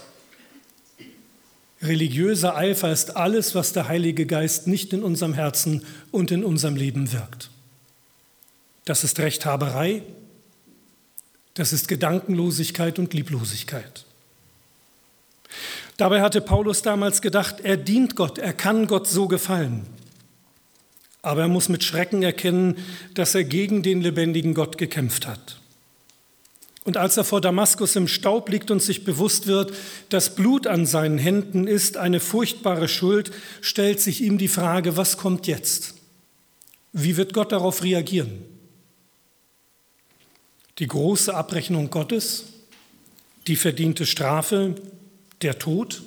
Religiöser 1.81 2.55
Eifer 2.55 2.93
ist 2.93 3.17
alles, 3.17 3.55
was 3.55 3.73
der 3.73 3.89
Heilige 3.89 4.25
Geist 4.25 4.67
nicht 4.67 4.93
in 4.93 5.03
unserem 5.03 5.33
Herzen 5.33 5.85
und 6.11 6.31
in 6.31 6.45
unserem 6.45 6.77
Leben 6.77 7.11
wirkt. 7.11 7.49
Das 8.85 9.03
ist 9.03 9.19
Rechthaberei, 9.19 10.01
das 11.55 11.73
ist 11.73 11.89
Gedankenlosigkeit 11.89 12.99
und 12.99 13.13
Lieblosigkeit. 13.13 14.05
Dabei 15.97 16.21
hatte 16.21 16.41
Paulus 16.41 16.81
damals 16.81 17.21
gedacht, 17.21 17.57
er 17.61 17.77
dient 17.77 18.15
Gott, 18.15 18.37
er 18.37 18.53
kann 18.53 18.87
Gott 18.87 19.07
so 19.07 19.27
gefallen. 19.27 19.85
Aber 21.21 21.41
er 21.41 21.47
muss 21.47 21.69
mit 21.69 21.83
Schrecken 21.83 22.23
erkennen, 22.23 22.77
dass 23.13 23.35
er 23.35 23.43
gegen 23.43 23.83
den 23.83 24.01
lebendigen 24.01 24.53
Gott 24.53 24.77
gekämpft 24.77 25.27
hat. 25.27 25.59
Und 26.83 26.97
als 26.97 27.15
er 27.15 27.23
vor 27.23 27.39
Damaskus 27.39 27.95
im 27.95 28.09
Staub 28.09 28.49
liegt 28.49 28.69
und 28.69 28.81
sich 28.81 29.05
bewusst 29.05 29.47
wird, 29.47 29.73
dass 30.09 30.35
Blut 30.35 30.67
an 30.67 30.85
seinen 30.85 31.17
Händen 31.17 31.65
ist, 31.65 31.95
eine 31.95 32.19
furchtbare 32.19 32.89
Schuld, 32.89 33.31
stellt 33.61 34.01
sich 34.01 34.21
ihm 34.21 34.37
die 34.37 34.49
Frage, 34.49 34.97
was 34.97 35.17
kommt 35.17 35.47
jetzt? 35.47 35.95
Wie 36.91 37.15
wird 37.15 37.33
Gott 37.33 37.53
darauf 37.53 37.83
reagieren? 37.83 38.43
Die 40.79 40.87
große 40.87 41.33
Abrechnung 41.33 41.89
Gottes, 41.89 42.45
die 43.47 43.55
verdiente 43.55 44.05
Strafe, 44.05 44.75
der 45.43 45.59
Tod. 45.59 46.01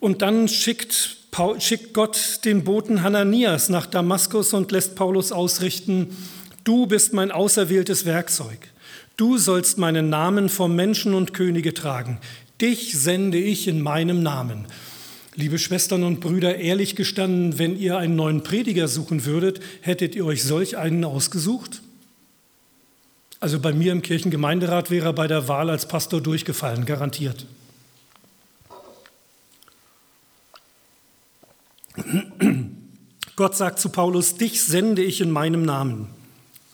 Und 0.00 0.22
dann 0.22 0.48
schickt, 0.48 1.16
schickt 1.58 1.94
Gott 1.94 2.40
den 2.44 2.64
Boten 2.64 3.02
Hananias 3.02 3.68
nach 3.68 3.86
Damaskus 3.86 4.52
und 4.52 4.70
lässt 4.70 4.94
Paulus 4.94 5.32
ausrichten, 5.32 6.16
du 6.64 6.86
bist 6.86 7.12
mein 7.12 7.30
auserwähltes 7.32 8.04
Werkzeug. 8.04 8.58
Du 9.16 9.36
sollst 9.38 9.78
meinen 9.78 10.08
Namen 10.10 10.48
vor 10.48 10.68
Menschen 10.68 11.14
und 11.14 11.34
Könige 11.34 11.74
tragen. 11.74 12.20
Dich 12.60 12.96
sende 12.96 13.38
ich 13.38 13.66
in 13.66 13.80
meinem 13.80 14.22
Namen. 14.22 14.66
Liebe 15.34 15.58
Schwestern 15.58 16.04
und 16.04 16.20
Brüder, 16.20 16.56
ehrlich 16.56 16.96
gestanden, 16.96 17.58
wenn 17.58 17.78
ihr 17.78 17.96
einen 17.96 18.16
neuen 18.16 18.42
Prediger 18.42 18.88
suchen 18.88 19.24
würdet, 19.24 19.60
hättet 19.80 20.14
ihr 20.14 20.24
euch 20.24 20.42
solch 20.44 20.76
einen 20.76 21.04
ausgesucht? 21.04 21.80
Also 23.40 23.60
bei 23.60 23.72
mir 23.72 23.92
im 23.92 24.02
Kirchengemeinderat 24.02 24.90
wäre 24.90 25.06
er 25.06 25.12
bei 25.12 25.26
der 25.28 25.46
Wahl 25.46 25.70
als 25.70 25.86
Pastor 25.86 26.20
durchgefallen, 26.20 26.84
garantiert. 26.84 27.46
Gott 33.36 33.56
sagt 33.56 33.78
zu 33.78 33.90
Paulus, 33.90 34.34
dich 34.34 34.62
sende 34.62 35.02
ich 35.02 35.20
in 35.20 35.30
meinem 35.30 35.62
Namen. 35.62 36.08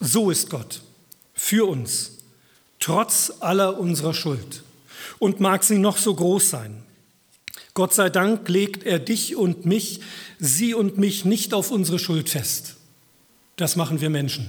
So 0.01 0.31
ist 0.31 0.51
Gott 0.51 0.81
für 1.35 1.69
uns, 1.69 2.19
trotz 2.79 3.33
aller 3.41 3.79
unserer 3.79 4.15
Schuld. 4.15 4.63
Und 5.19 5.41
mag 5.41 5.63
sie 5.63 5.79
noch 5.79 5.99
so 5.99 6.15
groß 6.15 6.49
sein. 6.51 6.83
Gott 7.75 7.93
sei 7.93 8.09
Dank 8.09 8.49
legt 8.49 8.85
er 8.85 8.99
dich 8.99 9.37
und 9.37 9.67
mich, 9.67 10.01
sie 10.39 10.75
und 10.75 10.97
mich 10.97 11.25
nicht 11.25 11.53
auf 11.53 11.71
unsere 11.71 11.99
Schuld 11.99 12.31
fest. 12.31 12.77
Das 13.57 13.77
machen 13.77 14.01
wir 14.01 14.11
Menschen. 14.11 14.49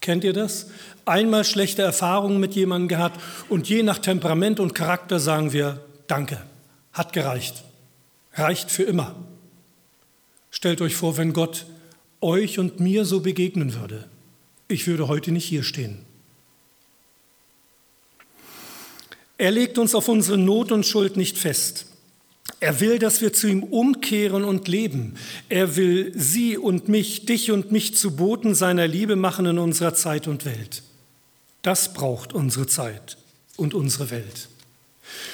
Kennt 0.00 0.24
ihr 0.24 0.32
das? 0.32 0.68
Einmal 1.04 1.44
schlechte 1.44 1.82
Erfahrungen 1.82 2.40
mit 2.40 2.54
jemandem 2.54 2.88
gehabt 2.88 3.20
und 3.48 3.68
je 3.68 3.82
nach 3.82 3.98
Temperament 3.98 4.60
und 4.60 4.74
Charakter 4.74 5.20
sagen 5.20 5.52
wir, 5.52 5.84
danke, 6.06 6.42
hat 6.92 7.12
gereicht, 7.12 7.64
reicht 8.34 8.70
für 8.70 8.84
immer. 8.84 9.14
Stellt 10.50 10.80
euch 10.80 10.96
vor, 10.96 11.16
wenn 11.16 11.32
Gott 11.32 11.66
euch 12.20 12.58
und 12.58 12.80
mir 12.80 13.04
so 13.04 13.20
begegnen 13.20 13.74
würde. 13.74 14.08
Ich 14.68 14.86
würde 14.86 15.08
heute 15.08 15.32
nicht 15.32 15.44
hier 15.44 15.62
stehen. 15.62 15.98
Er 19.36 19.50
legt 19.50 19.78
uns 19.78 19.94
auf 19.94 20.08
unsere 20.08 20.36
Not 20.36 20.70
und 20.70 20.84
Schuld 20.84 21.16
nicht 21.16 21.38
fest. 21.38 21.86
Er 22.60 22.78
will, 22.78 22.98
dass 22.98 23.22
wir 23.22 23.32
zu 23.32 23.48
ihm 23.48 23.62
umkehren 23.62 24.44
und 24.44 24.68
leben. 24.68 25.14
Er 25.48 25.76
will 25.76 26.12
sie 26.14 26.58
und 26.58 26.88
mich, 26.88 27.24
dich 27.24 27.50
und 27.50 27.72
mich 27.72 27.96
zu 27.96 28.16
Boten 28.16 28.54
seiner 28.54 28.86
Liebe 28.86 29.16
machen 29.16 29.46
in 29.46 29.58
unserer 29.58 29.94
Zeit 29.94 30.28
und 30.28 30.44
Welt. 30.44 30.82
Das 31.62 31.94
braucht 31.94 32.34
unsere 32.34 32.66
Zeit 32.66 33.16
und 33.56 33.72
unsere 33.72 34.10
Welt. 34.10 34.48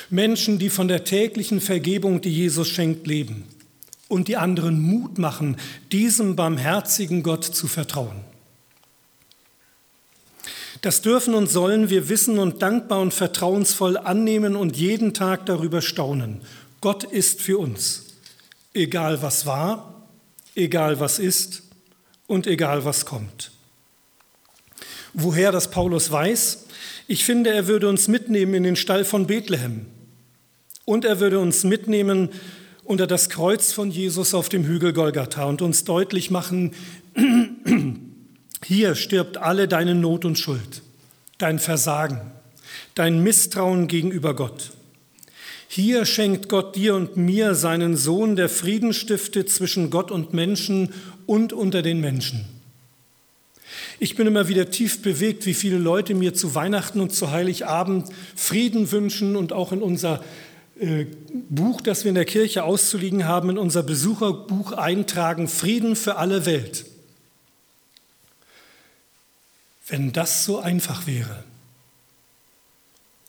Menschen, 0.08 0.60
die 0.60 0.70
von 0.70 0.86
der 0.86 1.04
täglichen 1.04 1.60
Vergebung, 1.60 2.20
die 2.20 2.32
Jesus 2.32 2.68
schenkt, 2.68 3.08
leben 3.08 3.44
und 4.06 4.28
die 4.28 4.36
anderen 4.36 4.80
Mut 4.80 5.18
machen, 5.18 5.56
diesem 5.90 6.36
barmherzigen 6.36 7.24
Gott 7.24 7.44
zu 7.44 7.66
vertrauen. 7.66 8.20
Das 10.80 11.02
dürfen 11.02 11.34
und 11.34 11.48
sollen 11.48 11.90
wir 11.90 12.08
wissen 12.08 12.38
und 12.38 12.62
dankbar 12.62 13.00
und 13.00 13.12
vertrauensvoll 13.12 13.96
annehmen 13.96 14.54
und 14.54 14.76
jeden 14.76 15.12
Tag 15.12 15.46
darüber 15.46 15.82
staunen 15.82 16.40
Gott 16.80 17.04
ist 17.04 17.40
für 17.40 17.58
uns, 17.58 18.04
egal 18.74 19.22
was 19.22 19.46
war, 19.46 20.08
egal 20.54 21.00
was 21.00 21.18
ist 21.18 21.62
und 22.26 22.46
egal 22.46 22.84
was 22.84 23.06
kommt. 23.06 23.50
Woher 25.12 25.52
das 25.52 25.70
Paulus 25.70 26.10
weiß? 26.10 26.66
Ich 27.08 27.24
finde, 27.24 27.50
er 27.50 27.66
würde 27.68 27.88
uns 27.88 28.08
mitnehmen 28.08 28.54
in 28.54 28.62
den 28.64 28.76
Stall 28.76 29.04
von 29.04 29.26
Bethlehem 29.26 29.86
und 30.84 31.04
er 31.04 31.20
würde 31.20 31.38
uns 31.38 31.64
mitnehmen 31.64 32.30
unter 32.84 33.06
das 33.06 33.28
Kreuz 33.28 33.72
von 33.72 33.90
Jesus 33.90 34.34
auf 34.34 34.48
dem 34.48 34.64
Hügel 34.64 34.92
Golgatha 34.92 35.44
und 35.44 35.62
uns 35.62 35.84
deutlich 35.84 36.30
machen, 36.30 36.72
hier 38.64 38.94
stirbt 38.94 39.38
alle 39.38 39.68
deine 39.68 39.94
Not 39.94 40.24
und 40.24 40.38
Schuld, 40.38 40.82
dein 41.38 41.58
Versagen, 41.58 42.20
dein 42.94 43.22
Misstrauen 43.22 43.88
gegenüber 43.88 44.34
Gott. 44.34 44.72
Hier 45.68 46.04
schenkt 46.06 46.48
Gott 46.48 46.76
dir 46.76 46.94
und 46.94 47.16
mir 47.16 47.54
seinen 47.54 47.96
Sohn, 47.96 48.36
der 48.36 48.48
Frieden 48.48 48.92
stiftet 48.92 49.50
zwischen 49.50 49.90
Gott 49.90 50.10
und 50.10 50.32
Menschen 50.32 50.92
und 51.26 51.52
unter 51.52 51.82
den 51.82 52.00
Menschen. 52.00 52.44
Ich 53.98 54.14
bin 54.14 54.26
immer 54.26 54.48
wieder 54.48 54.70
tief 54.70 55.02
bewegt, 55.02 55.46
wie 55.46 55.54
viele 55.54 55.78
Leute 55.78 56.14
mir 56.14 56.34
zu 56.34 56.54
Weihnachten 56.54 57.00
und 57.00 57.14
zu 57.14 57.30
Heiligabend 57.30 58.08
Frieden 58.34 58.90
wünschen 58.92 59.36
und 59.36 59.52
auch 59.52 59.72
in 59.72 59.82
unser 59.82 60.22
äh, 60.78 61.06
Buch, 61.48 61.80
das 61.80 62.04
wir 62.04 62.10
in 62.10 62.14
der 62.14 62.26
Kirche 62.26 62.64
auszuliegen 62.64 63.26
haben, 63.26 63.50
in 63.50 63.58
unser 63.58 63.82
Besucherbuch 63.82 64.72
eintragen, 64.72 65.48
Frieden 65.48 65.96
für 65.96 66.16
alle 66.16 66.44
Welt. 66.44 66.84
Wenn 69.88 70.12
das 70.12 70.44
so 70.44 70.58
einfach 70.58 71.06
wäre, 71.06 71.44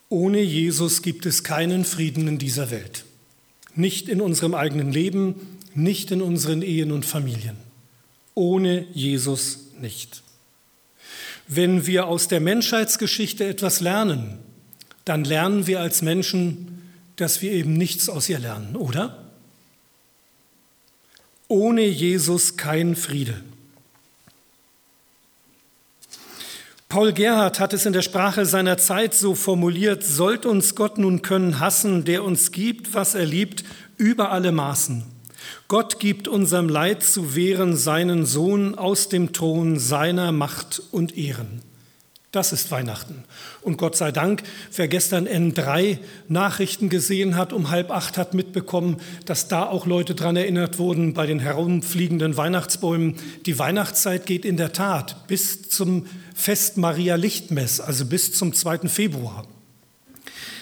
ohne 0.09 0.41
Jesus 0.41 1.01
gibt 1.01 1.25
es 1.25 1.43
keinen 1.43 1.83
Frieden 1.83 2.27
in 2.27 2.37
dieser 2.37 2.71
Welt. 2.71 3.05
Nicht 3.75 4.07
in 4.09 4.21
unserem 4.21 4.53
eigenen 4.53 4.91
Leben, 4.91 5.35
nicht 5.73 6.11
in 6.11 6.21
unseren 6.21 6.61
Ehen 6.61 6.91
und 6.91 7.05
Familien. 7.05 7.57
Ohne 8.33 8.85
Jesus 8.93 9.71
nicht. 9.79 10.23
Wenn 11.47 11.85
wir 11.85 12.07
aus 12.07 12.27
der 12.27 12.39
Menschheitsgeschichte 12.39 13.45
etwas 13.45 13.79
lernen, 13.79 14.39
dann 15.05 15.23
lernen 15.23 15.67
wir 15.67 15.79
als 15.79 16.01
Menschen, 16.01 16.91
dass 17.15 17.41
wir 17.41 17.51
eben 17.51 17.73
nichts 17.73 18.09
aus 18.09 18.29
ihr 18.29 18.39
lernen, 18.39 18.75
oder? 18.75 19.23
Ohne 21.47 21.85
Jesus 21.85 22.57
kein 22.57 22.95
Friede. 22.95 23.41
Paul 26.89 27.11
Gerhard 27.11 27.59
hat 27.59 27.73
es 27.73 27.85
in 27.85 27.91
der 27.91 28.01
Sprache 28.01 28.45
seiner 28.45 28.77
Zeit 28.77 29.13
so 29.13 29.35
formuliert, 29.35 30.05
sollt 30.05 30.45
uns 30.45 30.73
Gott 30.73 30.97
nun 30.97 31.21
können 31.21 31.59
hassen, 31.59 32.05
der 32.05 32.23
uns 32.23 32.53
gibt, 32.53 32.93
was 32.93 33.13
er 33.13 33.25
liebt, 33.25 33.65
über 33.97 34.31
alle 34.31 34.53
Maßen. 34.53 35.03
Gott 35.67 35.99
gibt 35.99 36.29
unserem 36.29 36.69
Leid 36.69 37.03
zu 37.03 37.35
wehren 37.35 37.75
seinen 37.75 38.25
Sohn 38.25 38.75
aus 38.75 39.09
dem 39.09 39.33
Thron 39.33 39.79
seiner 39.79 40.31
Macht 40.31 40.81
und 40.91 41.17
Ehren. 41.17 41.61
Das 42.31 42.53
ist 42.53 42.71
Weihnachten. 42.71 43.23
Und 43.61 43.77
Gott 43.77 43.95
sei 43.95 44.11
Dank, 44.11 44.43
wer 44.75 44.87
gestern 44.87 45.27
N3 45.27 45.97
Nachrichten 46.27 46.87
gesehen 46.87 47.35
hat, 47.35 47.51
um 47.51 47.69
halb 47.69 47.89
acht 47.89 48.17
hat 48.17 48.33
mitbekommen, 48.33 48.97
dass 49.25 49.47
da 49.47 49.65
auch 49.65 49.85
Leute 49.85 50.13
dran 50.13 50.35
erinnert 50.35 50.77
wurden 50.77 51.13
bei 51.13 51.25
den 51.25 51.39
herumfliegenden 51.39 52.37
Weihnachtsbäumen. 52.37 53.15
Die 53.45 53.57
Weihnachtszeit 53.57 54.25
geht 54.25 54.45
in 54.45 54.55
der 54.55 54.71
Tat 54.71 55.27
bis 55.27 55.69
zum 55.69 56.05
Fest 56.37 56.77
Maria 56.77 57.15
Lichtmess, 57.15 57.79
also 57.79 58.05
bis 58.05 58.31
zum 58.31 58.53
2. 58.53 58.87
Februar. 58.87 59.45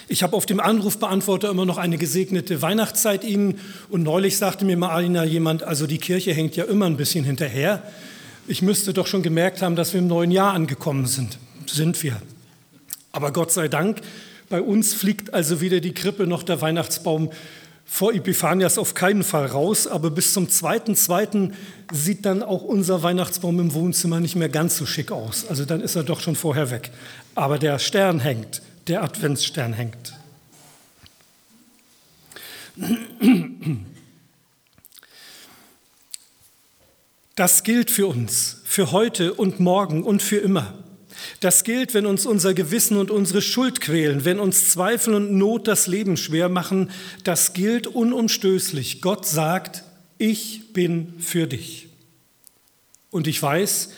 Ich 0.08 0.22
habe 0.22 0.36
auf 0.36 0.46
dem 0.46 0.58
Anrufbeantworter 0.58 1.50
immer 1.50 1.66
noch 1.66 1.78
eine 1.78 1.98
gesegnete 1.98 2.62
Weihnachtszeit 2.62 3.24
Ihnen. 3.24 3.60
Und 3.88 4.02
neulich 4.02 4.38
sagte 4.38 4.64
mir 4.64 4.76
mal 4.76 5.04
jemand, 5.26 5.62
also 5.62 5.86
die 5.86 5.98
Kirche 5.98 6.32
hängt 6.32 6.56
ja 6.56 6.64
immer 6.64 6.86
ein 6.86 6.96
bisschen 6.96 7.24
hinterher. 7.24 7.82
Ich 8.48 8.62
müsste 8.62 8.92
doch 8.92 9.06
schon 9.06 9.22
gemerkt 9.22 9.62
haben, 9.62 9.76
dass 9.76 9.92
wir 9.92 10.00
im 10.00 10.06
neuen 10.06 10.30
Jahr 10.30 10.54
angekommen 10.54 11.06
sind 11.06 11.38
sind 11.70 12.02
wir. 12.02 12.20
Aber 13.12 13.32
Gott 13.32 13.52
sei 13.52 13.68
Dank, 13.68 14.00
bei 14.48 14.60
uns 14.60 14.94
fliegt 14.94 15.34
also 15.34 15.60
weder 15.60 15.80
die 15.80 15.94
Krippe 15.94 16.26
noch 16.26 16.42
der 16.42 16.60
Weihnachtsbaum 16.60 17.30
vor 17.88 18.12
Epiphanias 18.12 18.78
auf 18.78 18.94
keinen 18.94 19.22
Fall 19.22 19.46
raus, 19.46 19.86
aber 19.86 20.10
bis 20.10 20.32
zum 20.32 20.50
zweiten, 20.50 20.96
zweiten 20.96 21.54
sieht 21.92 22.26
dann 22.26 22.42
auch 22.42 22.62
unser 22.62 23.02
Weihnachtsbaum 23.04 23.60
im 23.60 23.72
Wohnzimmer 23.74 24.18
nicht 24.18 24.34
mehr 24.34 24.48
ganz 24.48 24.76
so 24.76 24.84
schick 24.84 25.12
aus. 25.12 25.46
Also 25.48 25.64
dann 25.64 25.80
ist 25.80 25.94
er 25.94 26.02
doch 26.02 26.20
schon 26.20 26.34
vorher 26.34 26.70
weg. 26.70 26.90
Aber 27.36 27.58
der 27.58 27.78
Stern 27.78 28.18
hängt, 28.18 28.60
der 28.88 29.04
Adventsstern 29.04 29.72
hängt. 29.72 30.14
Das 37.36 37.62
gilt 37.62 37.90
für 37.90 38.08
uns, 38.08 38.62
für 38.64 38.90
heute 38.92 39.32
und 39.32 39.60
morgen 39.60 40.02
und 40.02 40.22
für 40.22 40.38
immer. 40.38 40.74
Das 41.40 41.64
gilt, 41.64 41.92
wenn 41.92 42.06
uns 42.06 42.24
unser 42.24 42.54
Gewissen 42.54 42.96
und 42.96 43.10
unsere 43.10 43.42
Schuld 43.42 43.80
quälen, 43.80 44.24
wenn 44.24 44.40
uns 44.40 44.70
Zweifel 44.70 45.14
und 45.14 45.32
Not 45.32 45.68
das 45.68 45.86
Leben 45.86 46.16
schwer 46.16 46.48
machen. 46.48 46.90
Das 47.24 47.52
gilt 47.52 47.86
unumstößlich. 47.86 49.02
Gott 49.02 49.26
sagt, 49.26 49.84
ich 50.18 50.72
bin 50.72 51.14
für 51.18 51.46
dich. 51.46 51.88
Und 53.10 53.26
ich 53.26 53.42
weiß, 53.42 53.90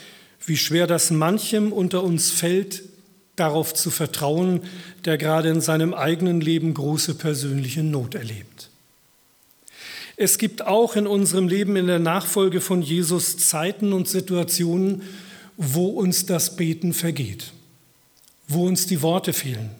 wie 0.46 0.56
schwer 0.56 0.86
das 0.86 1.10
manchem 1.10 1.72
unter 1.72 2.02
uns 2.02 2.30
fällt, 2.30 2.82
darauf 3.36 3.72
zu 3.72 3.90
vertrauen, 3.90 4.62
der 5.04 5.16
gerade 5.16 5.48
in 5.48 5.60
seinem 5.60 5.94
eigenen 5.94 6.40
Leben 6.40 6.74
große 6.74 7.14
persönliche 7.14 7.84
Not 7.84 8.14
erlebt. 8.14 8.70
Es 10.16 10.38
gibt 10.38 10.66
auch 10.66 10.96
in 10.96 11.06
unserem 11.06 11.46
Leben 11.46 11.76
in 11.76 11.86
der 11.86 12.00
Nachfolge 12.00 12.60
von 12.60 12.82
Jesus 12.82 13.36
Zeiten 13.36 13.92
und 13.92 14.08
Situationen, 14.08 15.02
wo 15.58 15.88
uns 15.88 16.24
das 16.24 16.56
Beten 16.56 16.94
vergeht, 16.94 17.52
wo 18.46 18.66
uns 18.66 18.86
die 18.86 19.02
Worte 19.02 19.32
fehlen, 19.32 19.70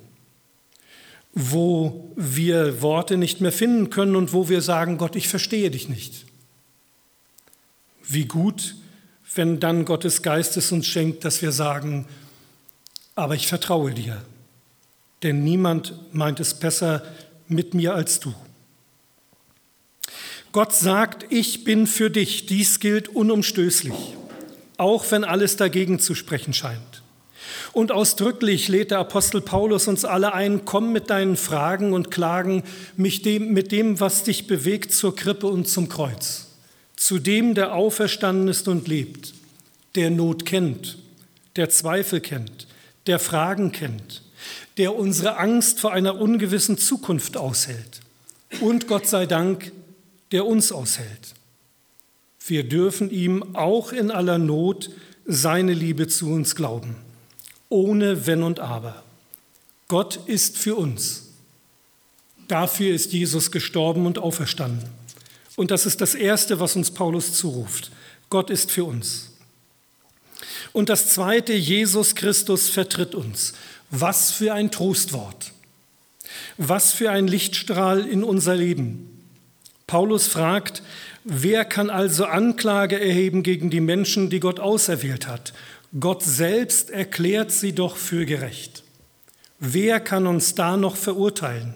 wo 1.32 2.12
wir 2.16 2.82
Worte 2.82 3.16
nicht 3.16 3.40
mehr 3.40 3.52
finden 3.52 3.88
können 3.88 4.16
und 4.16 4.32
wo 4.32 4.48
wir 4.48 4.60
sagen, 4.60 4.98
Gott, 4.98 5.14
ich 5.14 5.28
verstehe 5.28 5.70
dich 5.70 5.88
nicht. 5.88 6.26
Wie 8.02 8.24
gut, 8.24 8.74
wenn 9.36 9.60
dann 9.60 9.84
Gottes 9.84 10.22
Geist 10.22 10.56
es 10.56 10.72
uns 10.72 10.86
schenkt, 10.86 11.24
dass 11.24 11.42
wir 11.42 11.52
sagen, 11.52 12.06
aber 13.14 13.36
ich 13.36 13.46
vertraue 13.46 13.92
dir, 13.92 14.20
denn 15.22 15.44
niemand 15.44 15.94
meint 16.12 16.40
es 16.40 16.54
besser 16.54 17.04
mit 17.46 17.72
mir 17.74 17.94
als 17.94 18.18
du. 18.18 18.34
Gott 20.50 20.74
sagt, 20.74 21.26
ich 21.30 21.62
bin 21.62 21.86
für 21.86 22.10
dich, 22.10 22.46
dies 22.46 22.80
gilt 22.80 23.08
unumstößlich 23.08 24.16
auch 24.78 25.10
wenn 25.10 25.24
alles 25.24 25.56
dagegen 25.56 25.98
zu 25.98 26.14
sprechen 26.14 26.54
scheint. 26.54 27.02
Und 27.72 27.92
ausdrücklich 27.92 28.68
lädt 28.68 28.90
der 28.90 28.98
Apostel 28.98 29.40
Paulus 29.40 29.88
uns 29.88 30.04
alle 30.04 30.32
ein, 30.32 30.64
komm 30.64 30.92
mit 30.92 31.10
deinen 31.10 31.36
Fragen 31.36 31.92
und 31.92 32.10
Klagen 32.10 32.62
mit 32.96 33.24
dem, 33.24 33.52
mit 33.52 33.72
dem, 33.72 34.00
was 34.00 34.24
dich 34.24 34.46
bewegt, 34.46 34.92
zur 34.92 35.14
Krippe 35.14 35.46
und 35.46 35.68
zum 35.68 35.88
Kreuz. 35.88 36.46
Zu 36.96 37.18
dem, 37.18 37.54
der 37.54 37.74
auferstanden 37.74 38.48
ist 38.48 38.68
und 38.68 38.88
lebt, 38.88 39.34
der 39.94 40.10
Not 40.10 40.46
kennt, 40.46 40.98
der 41.56 41.70
Zweifel 41.70 42.20
kennt, 42.20 42.66
der 43.06 43.18
Fragen 43.18 43.72
kennt, 43.72 44.22
der 44.76 44.94
unsere 44.94 45.36
Angst 45.36 45.80
vor 45.80 45.92
einer 45.92 46.20
ungewissen 46.20 46.78
Zukunft 46.78 47.36
aushält 47.36 48.00
und 48.60 48.88
Gott 48.88 49.06
sei 49.06 49.26
Dank, 49.26 49.72
der 50.32 50.46
uns 50.46 50.72
aushält. 50.72 51.34
Wir 52.48 52.64
dürfen 52.64 53.10
ihm 53.10 53.54
auch 53.54 53.92
in 53.92 54.10
aller 54.10 54.38
Not 54.38 54.90
seine 55.26 55.74
Liebe 55.74 56.08
zu 56.08 56.30
uns 56.30 56.56
glauben, 56.56 56.96
ohne 57.68 58.26
Wenn 58.26 58.42
und 58.42 58.58
Aber. 58.58 59.02
Gott 59.88 60.20
ist 60.26 60.56
für 60.56 60.74
uns. 60.74 61.28
Dafür 62.48 62.94
ist 62.94 63.12
Jesus 63.12 63.50
gestorben 63.50 64.06
und 64.06 64.18
auferstanden. 64.18 64.88
Und 65.56 65.70
das 65.70 65.84
ist 65.84 66.00
das 66.00 66.14
Erste, 66.14 66.60
was 66.60 66.76
uns 66.76 66.90
Paulus 66.90 67.34
zuruft. 67.34 67.90
Gott 68.30 68.48
ist 68.48 68.70
für 68.70 68.84
uns. 68.84 69.30
Und 70.72 70.88
das 70.88 71.08
Zweite, 71.08 71.52
Jesus 71.52 72.14
Christus 72.14 72.70
vertritt 72.70 73.14
uns. 73.14 73.52
Was 73.90 74.30
für 74.30 74.54
ein 74.54 74.70
Trostwort. 74.70 75.52
Was 76.56 76.92
für 76.92 77.10
ein 77.10 77.28
Lichtstrahl 77.28 78.06
in 78.06 78.24
unser 78.24 78.54
Leben. 78.54 79.08
Paulus 79.86 80.26
fragt, 80.26 80.82
Wer 81.30 81.66
kann 81.66 81.90
also 81.90 82.24
Anklage 82.24 82.98
erheben 82.98 83.42
gegen 83.42 83.68
die 83.68 83.82
Menschen, 83.82 84.30
die 84.30 84.40
Gott 84.40 84.60
auserwählt 84.60 85.28
hat? 85.28 85.52
Gott 86.00 86.22
selbst 86.22 86.88
erklärt 86.88 87.52
sie 87.52 87.74
doch 87.74 87.98
für 87.98 88.24
gerecht. 88.24 88.82
Wer 89.58 90.00
kann 90.00 90.26
uns 90.26 90.54
da 90.54 90.78
noch 90.78 90.96
verurteilen? 90.96 91.74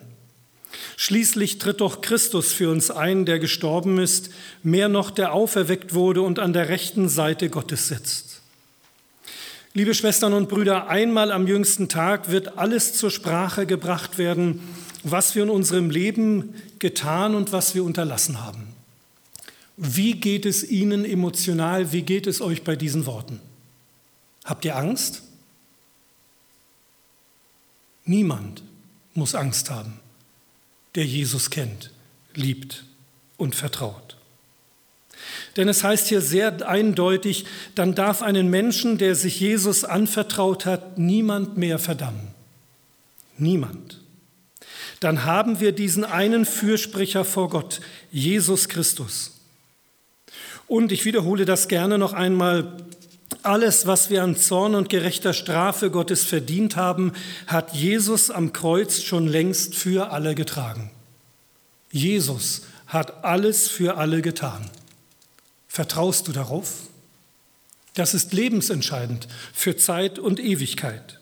Schließlich 0.96 1.58
tritt 1.58 1.82
doch 1.82 2.00
Christus 2.00 2.54
für 2.54 2.70
uns 2.70 2.90
ein, 2.90 3.26
der 3.26 3.38
gestorben 3.38 3.98
ist, 3.98 4.30
mehr 4.62 4.88
noch, 4.88 5.10
der 5.10 5.34
auferweckt 5.34 5.92
wurde 5.92 6.22
und 6.22 6.38
an 6.38 6.54
der 6.54 6.70
rechten 6.70 7.10
Seite 7.10 7.50
Gottes 7.50 7.88
sitzt. 7.88 8.40
Liebe 9.74 9.92
Schwestern 9.92 10.32
und 10.32 10.48
Brüder, 10.48 10.88
einmal 10.88 11.30
am 11.30 11.46
jüngsten 11.46 11.90
Tag 11.90 12.30
wird 12.30 12.56
alles 12.56 12.94
zur 12.94 13.10
Sprache 13.10 13.66
gebracht 13.66 14.16
werden, 14.16 14.60
was 15.02 15.34
wir 15.34 15.42
in 15.42 15.50
unserem 15.50 15.90
Leben 15.90 16.54
getan 16.78 17.34
und 17.34 17.52
was 17.52 17.74
wir 17.74 17.84
unterlassen 17.84 18.42
haben. 18.42 18.71
Wie 19.76 20.14
geht 20.14 20.46
es 20.46 20.62
Ihnen 20.64 21.04
emotional? 21.04 21.92
Wie 21.92 22.02
geht 22.02 22.26
es 22.26 22.40
euch 22.40 22.62
bei 22.62 22.76
diesen 22.76 23.06
Worten? 23.06 23.40
Habt 24.44 24.64
ihr 24.64 24.76
Angst? 24.76 25.22
Niemand 28.04 28.62
muss 29.14 29.34
Angst 29.34 29.70
haben, 29.70 30.00
der 30.94 31.06
Jesus 31.06 31.50
kennt, 31.50 31.90
liebt 32.34 32.84
und 33.36 33.54
vertraut. 33.54 34.16
Denn 35.56 35.68
es 35.68 35.84
heißt 35.84 36.08
hier 36.08 36.20
sehr 36.20 36.66
eindeutig, 36.68 37.44
dann 37.74 37.94
darf 37.94 38.22
einen 38.22 38.48
Menschen, 38.48 38.98
der 38.98 39.14
sich 39.14 39.38
Jesus 39.38 39.84
anvertraut 39.84 40.66
hat, 40.66 40.98
niemand 40.98 41.56
mehr 41.56 41.78
verdammen. 41.78 42.28
Niemand. 43.38 44.00
Dann 45.00 45.24
haben 45.24 45.60
wir 45.60 45.72
diesen 45.72 46.04
einen 46.04 46.44
Fürsprecher 46.46 47.24
vor 47.24 47.50
Gott, 47.50 47.80
Jesus 48.10 48.68
Christus. 48.68 49.41
Und 50.66 50.92
ich 50.92 51.04
wiederhole 51.04 51.44
das 51.44 51.68
gerne 51.68 51.98
noch 51.98 52.12
einmal. 52.12 52.76
Alles, 53.42 53.86
was 53.86 54.10
wir 54.10 54.22
an 54.22 54.36
Zorn 54.36 54.74
und 54.74 54.88
gerechter 54.88 55.32
Strafe 55.32 55.90
Gottes 55.90 56.22
verdient 56.24 56.76
haben, 56.76 57.12
hat 57.46 57.74
Jesus 57.74 58.30
am 58.30 58.52
Kreuz 58.52 59.02
schon 59.02 59.26
längst 59.26 59.74
für 59.74 60.10
alle 60.12 60.34
getragen. 60.34 60.90
Jesus 61.90 62.62
hat 62.86 63.24
alles 63.24 63.68
für 63.68 63.96
alle 63.96 64.22
getan. 64.22 64.70
Vertraust 65.66 66.28
du 66.28 66.32
darauf? 66.32 66.72
Das 67.94 68.14
ist 68.14 68.32
lebensentscheidend 68.32 69.28
für 69.52 69.76
Zeit 69.76 70.18
und 70.18 70.40
Ewigkeit. 70.40 71.18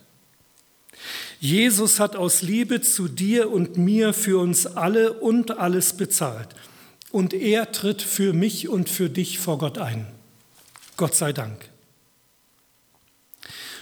Jesus 1.40 1.98
hat 1.98 2.16
aus 2.16 2.42
Liebe 2.42 2.82
zu 2.82 3.08
dir 3.08 3.50
und 3.50 3.78
mir 3.78 4.12
für 4.12 4.38
uns 4.38 4.66
alle 4.66 5.14
und 5.14 5.58
alles 5.58 5.94
bezahlt. 5.94 6.48
Und 7.10 7.34
er 7.34 7.72
tritt 7.72 8.02
für 8.02 8.32
mich 8.32 8.68
und 8.68 8.88
für 8.88 9.10
dich 9.10 9.38
vor 9.38 9.58
Gott 9.58 9.78
ein. 9.78 10.06
Gott 10.96 11.14
sei 11.14 11.32
Dank. 11.32 11.70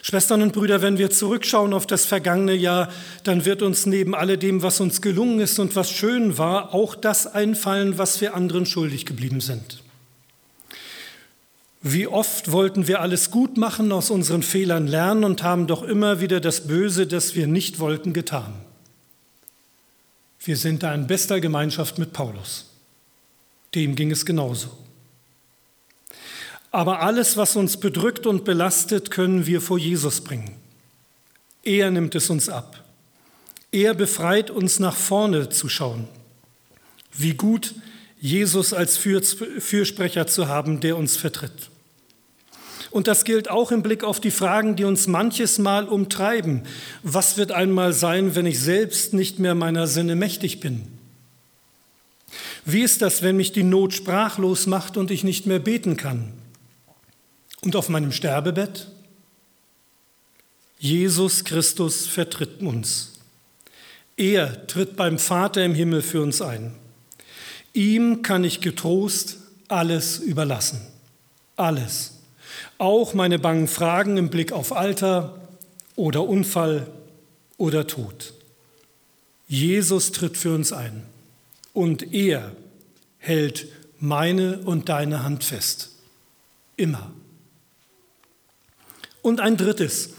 Schwestern 0.02 0.40
und 0.40 0.54
Brüder, 0.54 0.80
wenn 0.80 0.96
wir 0.96 1.10
zurückschauen 1.10 1.74
auf 1.74 1.86
das 1.86 2.06
vergangene 2.06 2.54
Jahr, 2.54 2.90
dann 3.24 3.44
wird 3.44 3.60
uns 3.60 3.84
neben 3.84 4.14
alledem, 4.14 4.62
was 4.62 4.80
uns 4.80 5.02
gelungen 5.02 5.40
ist 5.40 5.58
und 5.58 5.76
was 5.76 5.90
schön 5.90 6.38
war, 6.38 6.72
auch 6.72 6.94
das 6.94 7.26
einfallen, 7.26 7.98
was 7.98 8.20
wir 8.20 8.34
anderen 8.34 8.64
schuldig 8.64 9.04
geblieben 9.04 9.42
sind. 9.42 9.82
Wie 11.82 12.06
oft 12.06 12.52
wollten 12.52 12.88
wir 12.88 13.00
alles 13.00 13.30
gut 13.30 13.56
machen, 13.56 13.92
aus 13.92 14.10
unseren 14.10 14.42
Fehlern 14.42 14.86
lernen 14.86 15.24
und 15.24 15.42
haben 15.42 15.66
doch 15.66 15.82
immer 15.82 16.20
wieder 16.20 16.40
das 16.40 16.66
Böse, 16.66 17.06
das 17.06 17.34
wir 17.34 17.46
nicht 17.46 17.78
wollten, 17.78 18.12
getan. 18.12 18.54
Wir 20.42 20.56
sind 20.56 20.82
da 20.82 20.94
in 20.94 21.06
bester 21.06 21.40
Gemeinschaft 21.40 21.98
mit 21.98 22.12
Paulus. 22.12 22.67
Dem 23.74 23.94
ging 23.94 24.10
es 24.10 24.24
genauso. 24.24 24.68
Aber 26.70 27.00
alles, 27.00 27.36
was 27.36 27.56
uns 27.56 27.78
bedrückt 27.78 28.26
und 28.26 28.44
belastet, 28.44 29.10
können 29.10 29.46
wir 29.46 29.60
vor 29.60 29.78
Jesus 29.78 30.20
bringen. 30.20 30.56
Er 31.62 31.90
nimmt 31.90 32.14
es 32.14 32.30
uns 32.30 32.48
ab. 32.48 32.84
Er 33.72 33.94
befreit 33.94 34.50
uns 34.50 34.78
nach 34.78 34.96
vorne 34.96 35.48
zu 35.50 35.68
schauen. 35.68 36.08
Wie 37.12 37.34
gut, 37.34 37.74
Jesus 38.20 38.72
als 38.72 38.96
Fürsprecher 38.96 40.26
zu 40.26 40.48
haben, 40.48 40.80
der 40.80 40.96
uns 40.96 41.16
vertritt. 41.16 41.70
Und 42.90 43.06
das 43.06 43.24
gilt 43.24 43.50
auch 43.50 43.70
im 43.70 43.82
Blick 43.82 44.02
auf 44.02 44.18
die 44.18 44.30
Fragen, 44.30 44.74
die 44.76 44.84
uns 44.84 45.06
manches 45.06 45.58
Mal 45.58 45.86
umtreiben. 45.86 46.62
Was 47.02 47.36
wird 47.36 47.52
einmal 47.52 47.92
sein, 47.92 48.34
wenn 48.34 48.46
ich 48.46 48.60
selbst 48.60 49.12
nicht 49.12 49.38
mehr 49.38 49.54
meiner 49.54 49.86
Sinne 49.86 50.16
mächtig 50.16 50.60
bin? 50.60 50.97
Wie 52.70 52.82
ist 52.82 53.00
das, 53.00 53.22
wenn 53.22 53.38
mich 53.38 53.52
die 53.52 53.62
Not 53.62 53.94
sprachlos 53.94 54.66
macht 54.66 54.98
und 54.98 55.10
ich 55.10 55.24
nicht 55.24 55.46
mehr 55.46 55.58
beten 55.58 55.96
kann? 55.96 56.34
Und 57.62 57.74
auf 57.74 57.88
meinem 57.88 58.12
Sterbebett? 58.12 58.88
Jesus 60.78 61.44
Christus 61.44 62.06
vertritt 62.06 62.60
uns. 62.60 63.20
Er 64.18 64.66
tritt 64.66 64.96
beim 64.96 65.18
Vater 65.18 65.64
im 65.64 65.74
Himmel 65.74 66.02
für 66.02 66.20
uns 66.20 66.42
ein. 66.42 66.74
Ihm 67.72 68.20
kann 68.20 68.44
ich 68.44 68.60
getrost 68.60 69.38
alles 69.68 70.18
überlassen. 70.18 70.82
Alles. 71.56 72.18
Auch 72.76 73.14
meine 73.14 73.38
bangen 73.38 73.66
Fragen 73.66 74.18
im 74.18 74.28
Blick 74.28 74.52
auf 74.52 74.76
Alter 74.76 75.40
oder 75.96 76.28
Unfall 76.28 76.86
oder 77.56 77.86
Tod. 77.86 78.34
Jesus 79.46 80.12
tritt 80.12 80.36
für 80.36 80.54
uns 80.54 80.74
ein 80.74 81.02
und 81.78 82.12
er 82.12 82.56
hält 83.18 83.68
meine 84.00 84.58
und 84.64 84.88
deine 84.88 85.22
Hand 85.22 85.44
fest. 85.44 85.90
Immer. 86.76 87.12
Und 89.22 89.38
ein 89.38 89.56
drittes. 89.56 90.10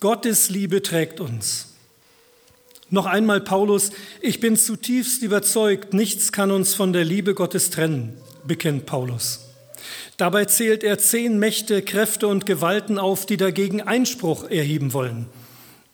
Gottes 0.00 0.50
Liebe 0.50 0.82
trägt 0.82 1.18
uns. 1.20 1.68
Noch 2.90 3.06
einmal 3.06 3.40
Paulus, 3.40 3.92
ich 4.20 4.40
bin 4.40 4.58
zutiefst 4.58 5.22
überzeugt, 5.22 5.94
nichts 5.94 6.32
kann 6.32 6.50
uns 6.50 6.74
von 6.74 6.92
der 6.92 7.06
Liebe 7.06 7.32
Gottes 7.32 7.70
trennen, 7.70 8.18
bekennt 8.46 8.84
Paulus. 8.84 9.48
Dabei 10.18 10.44
zählt 10.44 10.84
er 10.84 10.98
zehn 10.98 11.38
Mächte, 11.38 11.80
Kräfte 11.80 12.26
und 12.26 12.44
Gewalten 12.44 12.98
auf, 12.98 13.24
die 13.24 13.38
dagegen 13.38 13.80
Einspruch 13.80 14.44
erheben 14.50 14.92
wollen. 14.92 15.28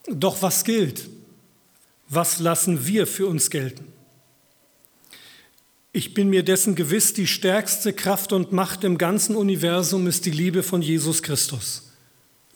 Doch 0.09 0.41
was 0.41 0.65
gilt? 0.65 1.07
Was 2.09 2.39
lassen 2.39 2.87
wir 2.87 3.07
für 3.07 3.27
uns 3.27 3.49
gelten? 3.49 3.93
Ich 5.97 6.13
bin 6.13 6.29
mir 6.29 6.43
dessen 6.43 6.75
gewiss, 6.75 7.13
die 7.13 7.25
stärkste 7.25 7.91
Kraft 7.91 8.31
und 8.31 8.51
Macht 8.51 8.83
im 8.83 8.99
ganzen 8.99 9.35
Universum 9.35 10.05
ist 10.05 10.27
die 10.27 10.31
Liebe 10.31 10.61
von 10.61 10.83
Jesus 10.83 11.23
Christus. 11.23 11.89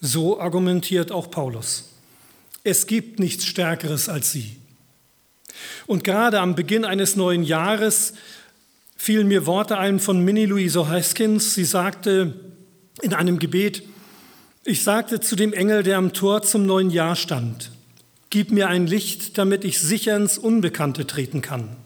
So 0.00 0.38
argumentiert 0.38 1.10
auch 1.10 1.28
Paulus. 1.28 1.90
Es 2.62 2.86
gibt 2.86 3.18
nichts 3.18 3.44
Stärkeres 3.44 4.08
als 4.08 4.30
sie. 4.30 4.58
Und 5.88 6.04
gerade 6.04 6.38
am 6.38 6.54
Beginn 6.54 6.84
eines 6.84 7.16
neuen 7.16 7.42
Jahres 7.42 8.14
fielen 8.96 9.26
mir 9.26 9.44
Worte 9.44 9.76
ein 9.76 9.98
von 9.98 10.24
Minnie 10.24 10.46
Louise 10.46 10.88
Hoskins. 10.88 11.52
Sie 11.56 11.64
sagte 11.64 12.34
in 13.00 13.12
einem 13.12 13.40
Gebet, 13.40 13.82
ich 14.62 14.84
sagte 14.84 15.18
zu 15.18 15.34
dem 15.34 15.52
Engel, 15.52 15.82
der 15.82 15.98
am 15.98 16.12
Tor 16.12 16.42
zum 16.42 16.64
neuen 16.64 16.90
Jahr 16.90 17.16
stand, 17.16 17.72
gib 18.30 18.52
mir 18.52 18.68
ein 18.68 18.86
Licht, 18.86 19.36
damit 19.36 19.64
ich 19.64 19.80
sicher 19.80 20.14
ins 20.14 20.38
Unbekannte 20.38 21.08
treten 21.08 21.42
kann. 21.42 21.76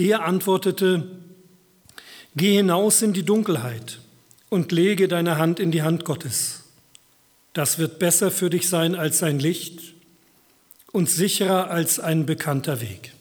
Er 0.00 0.24
antwortete, 0.24 1.06
geh 2.34 2.56
hinaus 2.56 3.02
in 3.02 3.12
die 3.12 3.22
Dunkelheit 3.22 3.98
und 4.48 4.72
lege 4.72 5.08
deine 5.08 5.36
Hand 5.36 5.60
in 5.60 5.72
die 5.72 5.82
Hand 5.82 6.06
Gottes. 6.06 6.64
Das 7.52 7.78
wird 7.78 7.98
besser 7.98 8.30
für 8.30 8.48
dich 8.48 8.66
sein 8.66 8.94
als 8.94 9.22
ein 9.22 9.38
Licht 9.38 9.92
und 10.90 11.10
sicherer 11.10 11.70
als 11.70 12.00
ein 12.00 12.24
bekannter 12.24 12.80
Weg. 12.80 13.12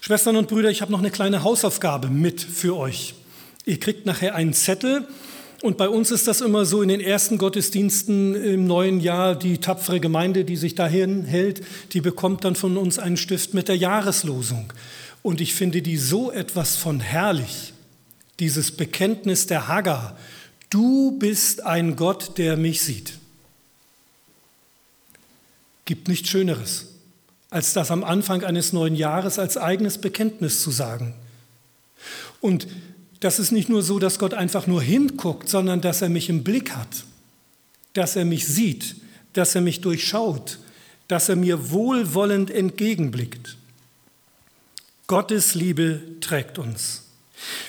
Schwestern 0.00 0.36
und 0.36 0.48
Brüder, 0.48 0.68
ich 0.68 0.82
habe 0.82 0.90
noch 0.90 0.98
eine 0.98 1.12
kleine 1.12 1.44
Hausaufgabe 1.44 2.08
mit 2.08 2.40
für 2.40 2.76
euch. 2.76 3.14
Ihr 3.66 3.78
kriegt 3.78 4.04
nachher 4.04 4.34
einen 4.34 4.52
Zettel 4.52 5.06
und 5.62 5.76
bei 5.76 5.88
uns 5.88 6.10
ist 6.10 6.28
das 6.28 6.40
immer 6.40 6.64
so 6.64 6.82
in 6.82 6.88
den 6.88 7.00
ersten 7.00 7.38
Gottesdiensten 7.38 8.34
im 8.34 8.66
neuen 8.66 9.00
Jahr, 9.00 9.34
die 9.34 9.58
tapfere 9.58 10.00
Gemeinde, 10.00 10.44
die 10.44 10.56
sich 10.56 10.74
dahin 10.74 11.24
hält, 11.24 11.62
die 11.92 12.00
bekommt 12.00 12.44
dann 12.44 12.56
von 12.56 12.76
uns 12.76 12.98
einen 12.98 13.16
Stift 13.16 13.54
mit 13.54 13.68
der 13.68 13.76
Jahreslosung. 13.76 14.72
Und 15.22 15.40
ich 15.40 15.54
finde 15.54 15.82
die 15.82 15.96
so 15.96 16.30
etwas 16.30 16.76
von 16.76 17.00
herrlich, 17.00 17.72
dieses 18.38 18.70
Bekenntnis 18.70 19.46
der 19.46 19.66
Hagar. 19.66 20.16
Du 20.70 21.12
bist 21.18 21.64
ein 21.64 21.96
Gott, 21.96 22.38
der 22.38 22.56
mich 22.56 22.82
sieht. 22.82 23.14
Gibt 25.84 26.08
nichts 26.08 26.28
Schöneres 26.28 26.86
als 27.50 27.72
das 27.72 27.90
am 27.90 28.04
Anfang 28.04 28.44
eines 28.44 28.72
neuen 28.72 28.94
Jahres 28.94 29.38
als 29.38 29.56
eigenes 29.56 29.98
Bekenntnis 29.98 30.62
zu 30.62 30.70
sagen. 30.70 31.14
Und 32.40 32.66
das 33.20 33.38
ist 33.38 33.52
nicht 33.52 33.68
nur 33.68 33.82
so, 33.82 33.98
dass 33.98 34.18
Gott 34.18 34.34
einfach 34.34 34.66
nur 34.66 34.82
hinguckt, 34.82 35.48
sondern 35.48 35.80
dass 35.80 36.02
er 36.02 36.08
mich 36.08 36.28
im 36.28 36.44
Blick 36.44 36.72
hat, 36.76 37.04
dass 37.94 38.16
er 38.16 38.24
mich 38.24 38.46
sieht, 38.46 38.96
dass 39.32 39.54
er 39.54 39.60
mich 39.60 39.80
durchschaut, 39.80 40.58
dass 41.08 41.28
er 41.28 41.36
mir 41.36 41.70
wohlwollend 41.70 42.50
entgegenblickt. 42.50 43.56
Gottes 45.06 45.54
Liebe 45.54 46.00
trägt 46.20 46.58
uns. 46.58 47.02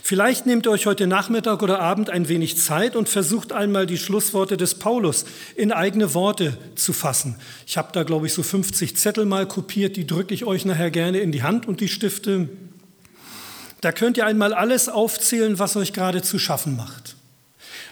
Vielleicht 0.01 0.45
nehmt 0.45 0.65
ihr 0.65 0.71
euch 0.71 0.85
heute 0.85 1.07
Nachmittag 1.07 1.61
oder 1.61 1.79
Abend 1.79 2.09
ein 2.09 2.29
wenig 2.29 2.57
Zeit 2.57 2.95
und 2.95 3.09
versucht 3.09 3.51
einmal 3.51 3.85
die 3.85 3.97
Schlussworte 3.97 4.57
des 4.57 4.75
Paulus 4.75 5.25
in 5.55 5.71
eigene 5.71 6.13
Worte 6.13 6.57
zu 6.75 6.93
fassen. 6.93 7.35
Ich 7.67 7.77
habe 7.77 7.89
da, 7.91 8.03
glaube 8.03 8.27
ich, 8.27 8.33
so 8.33 8.43
50 8.43 8.95
Zettel 8.95 9.25
mal 9.25 9.45
kopiert, 9.45 9.97
die 9.97 10.07
drücke 10.07 10.33
ich 10.33 10.45
euch 10.45 10.65
nachher 10.65 10.89
gerne 10.89 11.19
in 11.19 11.31
die 11.31 11.43
Hand 11.43 11.67
und 11.67 11.81
die 11.81 11.89
Stifte. 11.89 12.49
Da 13.87 13.93
könnt 13.93 14.17
ihr 14.17 14.25
einmal 14.25 14.53
alles 14.53 14.89
aufzählen, 14.89 15.59
was 15.59 15.77
euch 15.77 15.93
gerade 15.93 16.21
zu 16.21 16.39
schaffen 16.39 16.75
macht, 16.75 17.15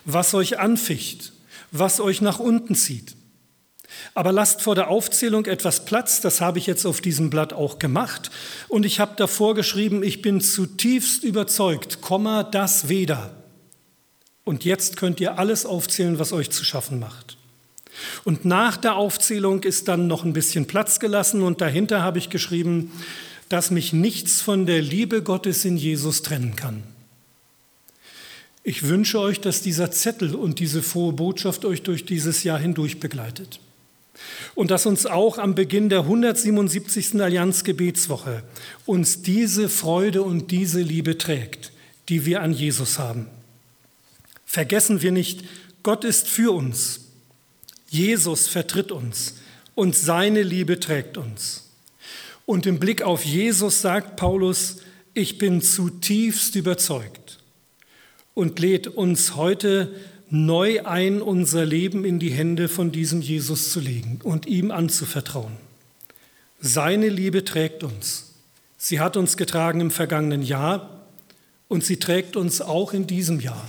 was 0.03 0.33
euch 0.33 0.59
anficht, 0.59 1.31
was 1.71 2.01
euch 2.01 2.19
nach 2.19 2.37
unten 2.37 2.75
zieht. 2.75 3.15
Aber 4.13 4.33
lasst 4.33 4.61
vor 4.61 4.75
der 4.75 4.89
Aufzählung 4.89 5.45
etwas 5.45 5.85
Platz, 5.85 6.19
das 6.19 6.41
habe 6.41 6.59
ich 6.59 6.67
jetzt 6.67 6.85
auf 6.85 6.99
diesem 6.99 7.29
Blatt 7.29 7.53
auch 7.53 7.79
gemacht. 7.79 8.29
Und 8.67 8.85
ich 8.85 8.99
habe 8.99 9.13
davor 9.15 9.55
geschrieben, 9.55 10.03
ich 10.03 10.21
bin 10.21 10.41
zutiefst 10.41 11.23
überzeugt, 11.23 12.01
Komma, 12.01 12.43
das 12.43 12.89
weder. 12.89 13.33
Und 14.43 14.65
jetzt 14.65 14.97
könnt 14.97 15.21
ihr 15.21 15.39
alles 15.39 15.65
aufzählen, 15.65 16.19
was 16.19 16.33
euch 16.33 16.51
zu 16.51 16.65
schaffen 16.65 16.99
macht. 16.99 17.37
Und 18.25 18.43
nach 18.43 18.75
der 18.75 18.97
Aufzählung 18.97 19.63
ist 19.63 19.87
dann 19.87 20.07
noch 20.07 20.25
ein 20.25 20.33
bisschen 20.33 20.67
Platz 20.67 20.99
gelassen 20.99 21.41
und 21.41 21.61
dahinter 21.61 22.03
habe 22.03 22.17
ich 22.17 22.29
geschrieben, 22.29 22.91
dass 23.49 23.71
mich 23.71 23.93
nichts 23.93 24.41
von 24.41 24.65
der 24.65 24.81
Liebe 24.81 25.21
Gottes 25.21 25.65
in 25.65 25.77
Jesus 25.77 26.21
trennen 26.21 26.55
kann. 26.55 26.83
Ich 28.63 28.83
wünsche 28.83 29.19
euch, 29.19 29.39
dass 29.41 29.61
dieser 29.61 29.91
Zettel 29.91 30.33
und 30.33 30.59
diese 30.59 30.81
frohe 30.81 31.13
Botschaft 31.13 31.65
euch 31.65 31.83
durch 31.83 32.03
dieses 32.03 32.43
Jahr 32.43 32.57
hindurch 32.57 32.99
begleitet. 32.99 33.59
Und 34.55 34.71
dass 34.71 34.87
uns 34.87 35.05
auch 35.05 35.37
am 35.37 35.53
Beginn 35.53 35.89
der 35.89 35.99
177. 35.99 37.21
Allianzgebetswoche 37.21 38.41
uns 38.85 39.21
diese 39.21 39.69
Freude 39.69 40.23
und 40.23 40.49
diese 40.49 40.81
Liebe 40.81 41.17
trägt, 41.17 41.73
die 42.09 42.25
wir 42.25 42.41
an 42.41 42.53
Jesus 42.53 42.97
haben. 42.97 43.27
Vergessen 44.45 45.01
wir 45.01 45.11
nicht, 45.11 45.43
Gott 45.83 46.03
ist 46.03 46.27
für 46.27 46.51
uns. 46.51 47.01
Jesus 47.89 48.47
vertritt 48.47 48.91
uns 48.91 49.35
und 49.75 49.95
seine 49.95 50.41
Liebe 50.41 50.79
trägt 50.79 51.17
uns. 51.17 51.64
Und 52.45 52.65
im 52.65 52.79
Blick 52.79 53.01
auf 53.01 53.25
Jesus 53.25 53.81
sagt 53.81 54.15
Paulus, 54.17 54.77
ich 55.13 55.37
bin 55.37 55.61
zutiefst 55.61 56.55
überzeugt 56.55 57.39
und 58.33 58.59
lädt 58.59 58.87
uns 58.87 59.35
heute 59.35 59.93
neu 60.29 60.83
ein, 60.83 61.21
unser 61.21 61.65
Leben 61.65 62.03
in 62.05 62.19
die 62.19 62.31
Hände 62.31 62.67
von 62.67 62.91
diesem 62.91 63.21
Jesus 63.21 63.71
zu 63.71 63.79
legen 63.79 64.19
und 64.23 64.45
ihm 64.45 64.71
anzuvertrauen. 64.71 65.53
Seine 66.59 67.09
Liebe 67.09 67.45
trägt 67.45 67.83
uns. 67.83 68.33
Sie 68.77 68.99
hat 68.99 69.17
uns 69.17 69.37
getragen 69.37 69.81
im 69.81 69.91
vergangenen 69.91 70.41
Jahr 70.41 71.07
und 71.67 71.83
sie 71.83 71.97
trägt 71.97 72.35
uns 72.35 72.61
auch 72.61 72.93
in 72.93 73.07
diesem 73.07 73.39
Jahr, 73.39 73.67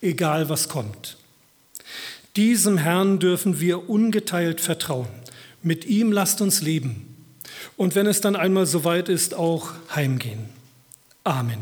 egal 0.00 0.48
was 0.48 0.68
kommt. 0.68 1.16
Diesem 2.36 2.76
Herrn 2.76 3.18
dürfen 3.18 3.60
wir 3.60 3.88
ungeteilt 3.88 4.60
vertrauen. 4.60 5.08
Mit 5.62 5.86
ihm 5.86 6.12
lasst 6.12 6.40
uns 6.42 6.60
leben. 6.60 7.05
Und 7.76 7.94
wenn 7.94 8.06
es 8.06 8.20
dann 8.20 8.36
einmal 8.36 8.66
soweit 8.66 9.08
ist, 9.08 9.34
auch 9.34 9.72
heimgehen. 9.94 10.48
Amen. 11.24 11.58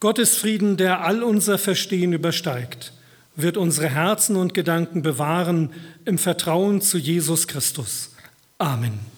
Gottes 0.00 0.36
Frieden, 0.36 0.76
der 0.76 1.02
all 1.02 1.22
unser 1.22 1.58
Verstehen 1.58 2.12
übersteigt, 2.12 2.92
wird 3.36 3.56
unsere 3.56 3.88
Herzen 3.88 4.36
und 4.36 4.54
Gedanken 4.54 5.02
bewahren 5.02 5.70
im 6.04 6.18
Vertrauen 6.18 6.80
zu 6.80 6.98
Jesus 6.98 7.46
Christus. 7.46 8.10
Amen. 8.58 9.17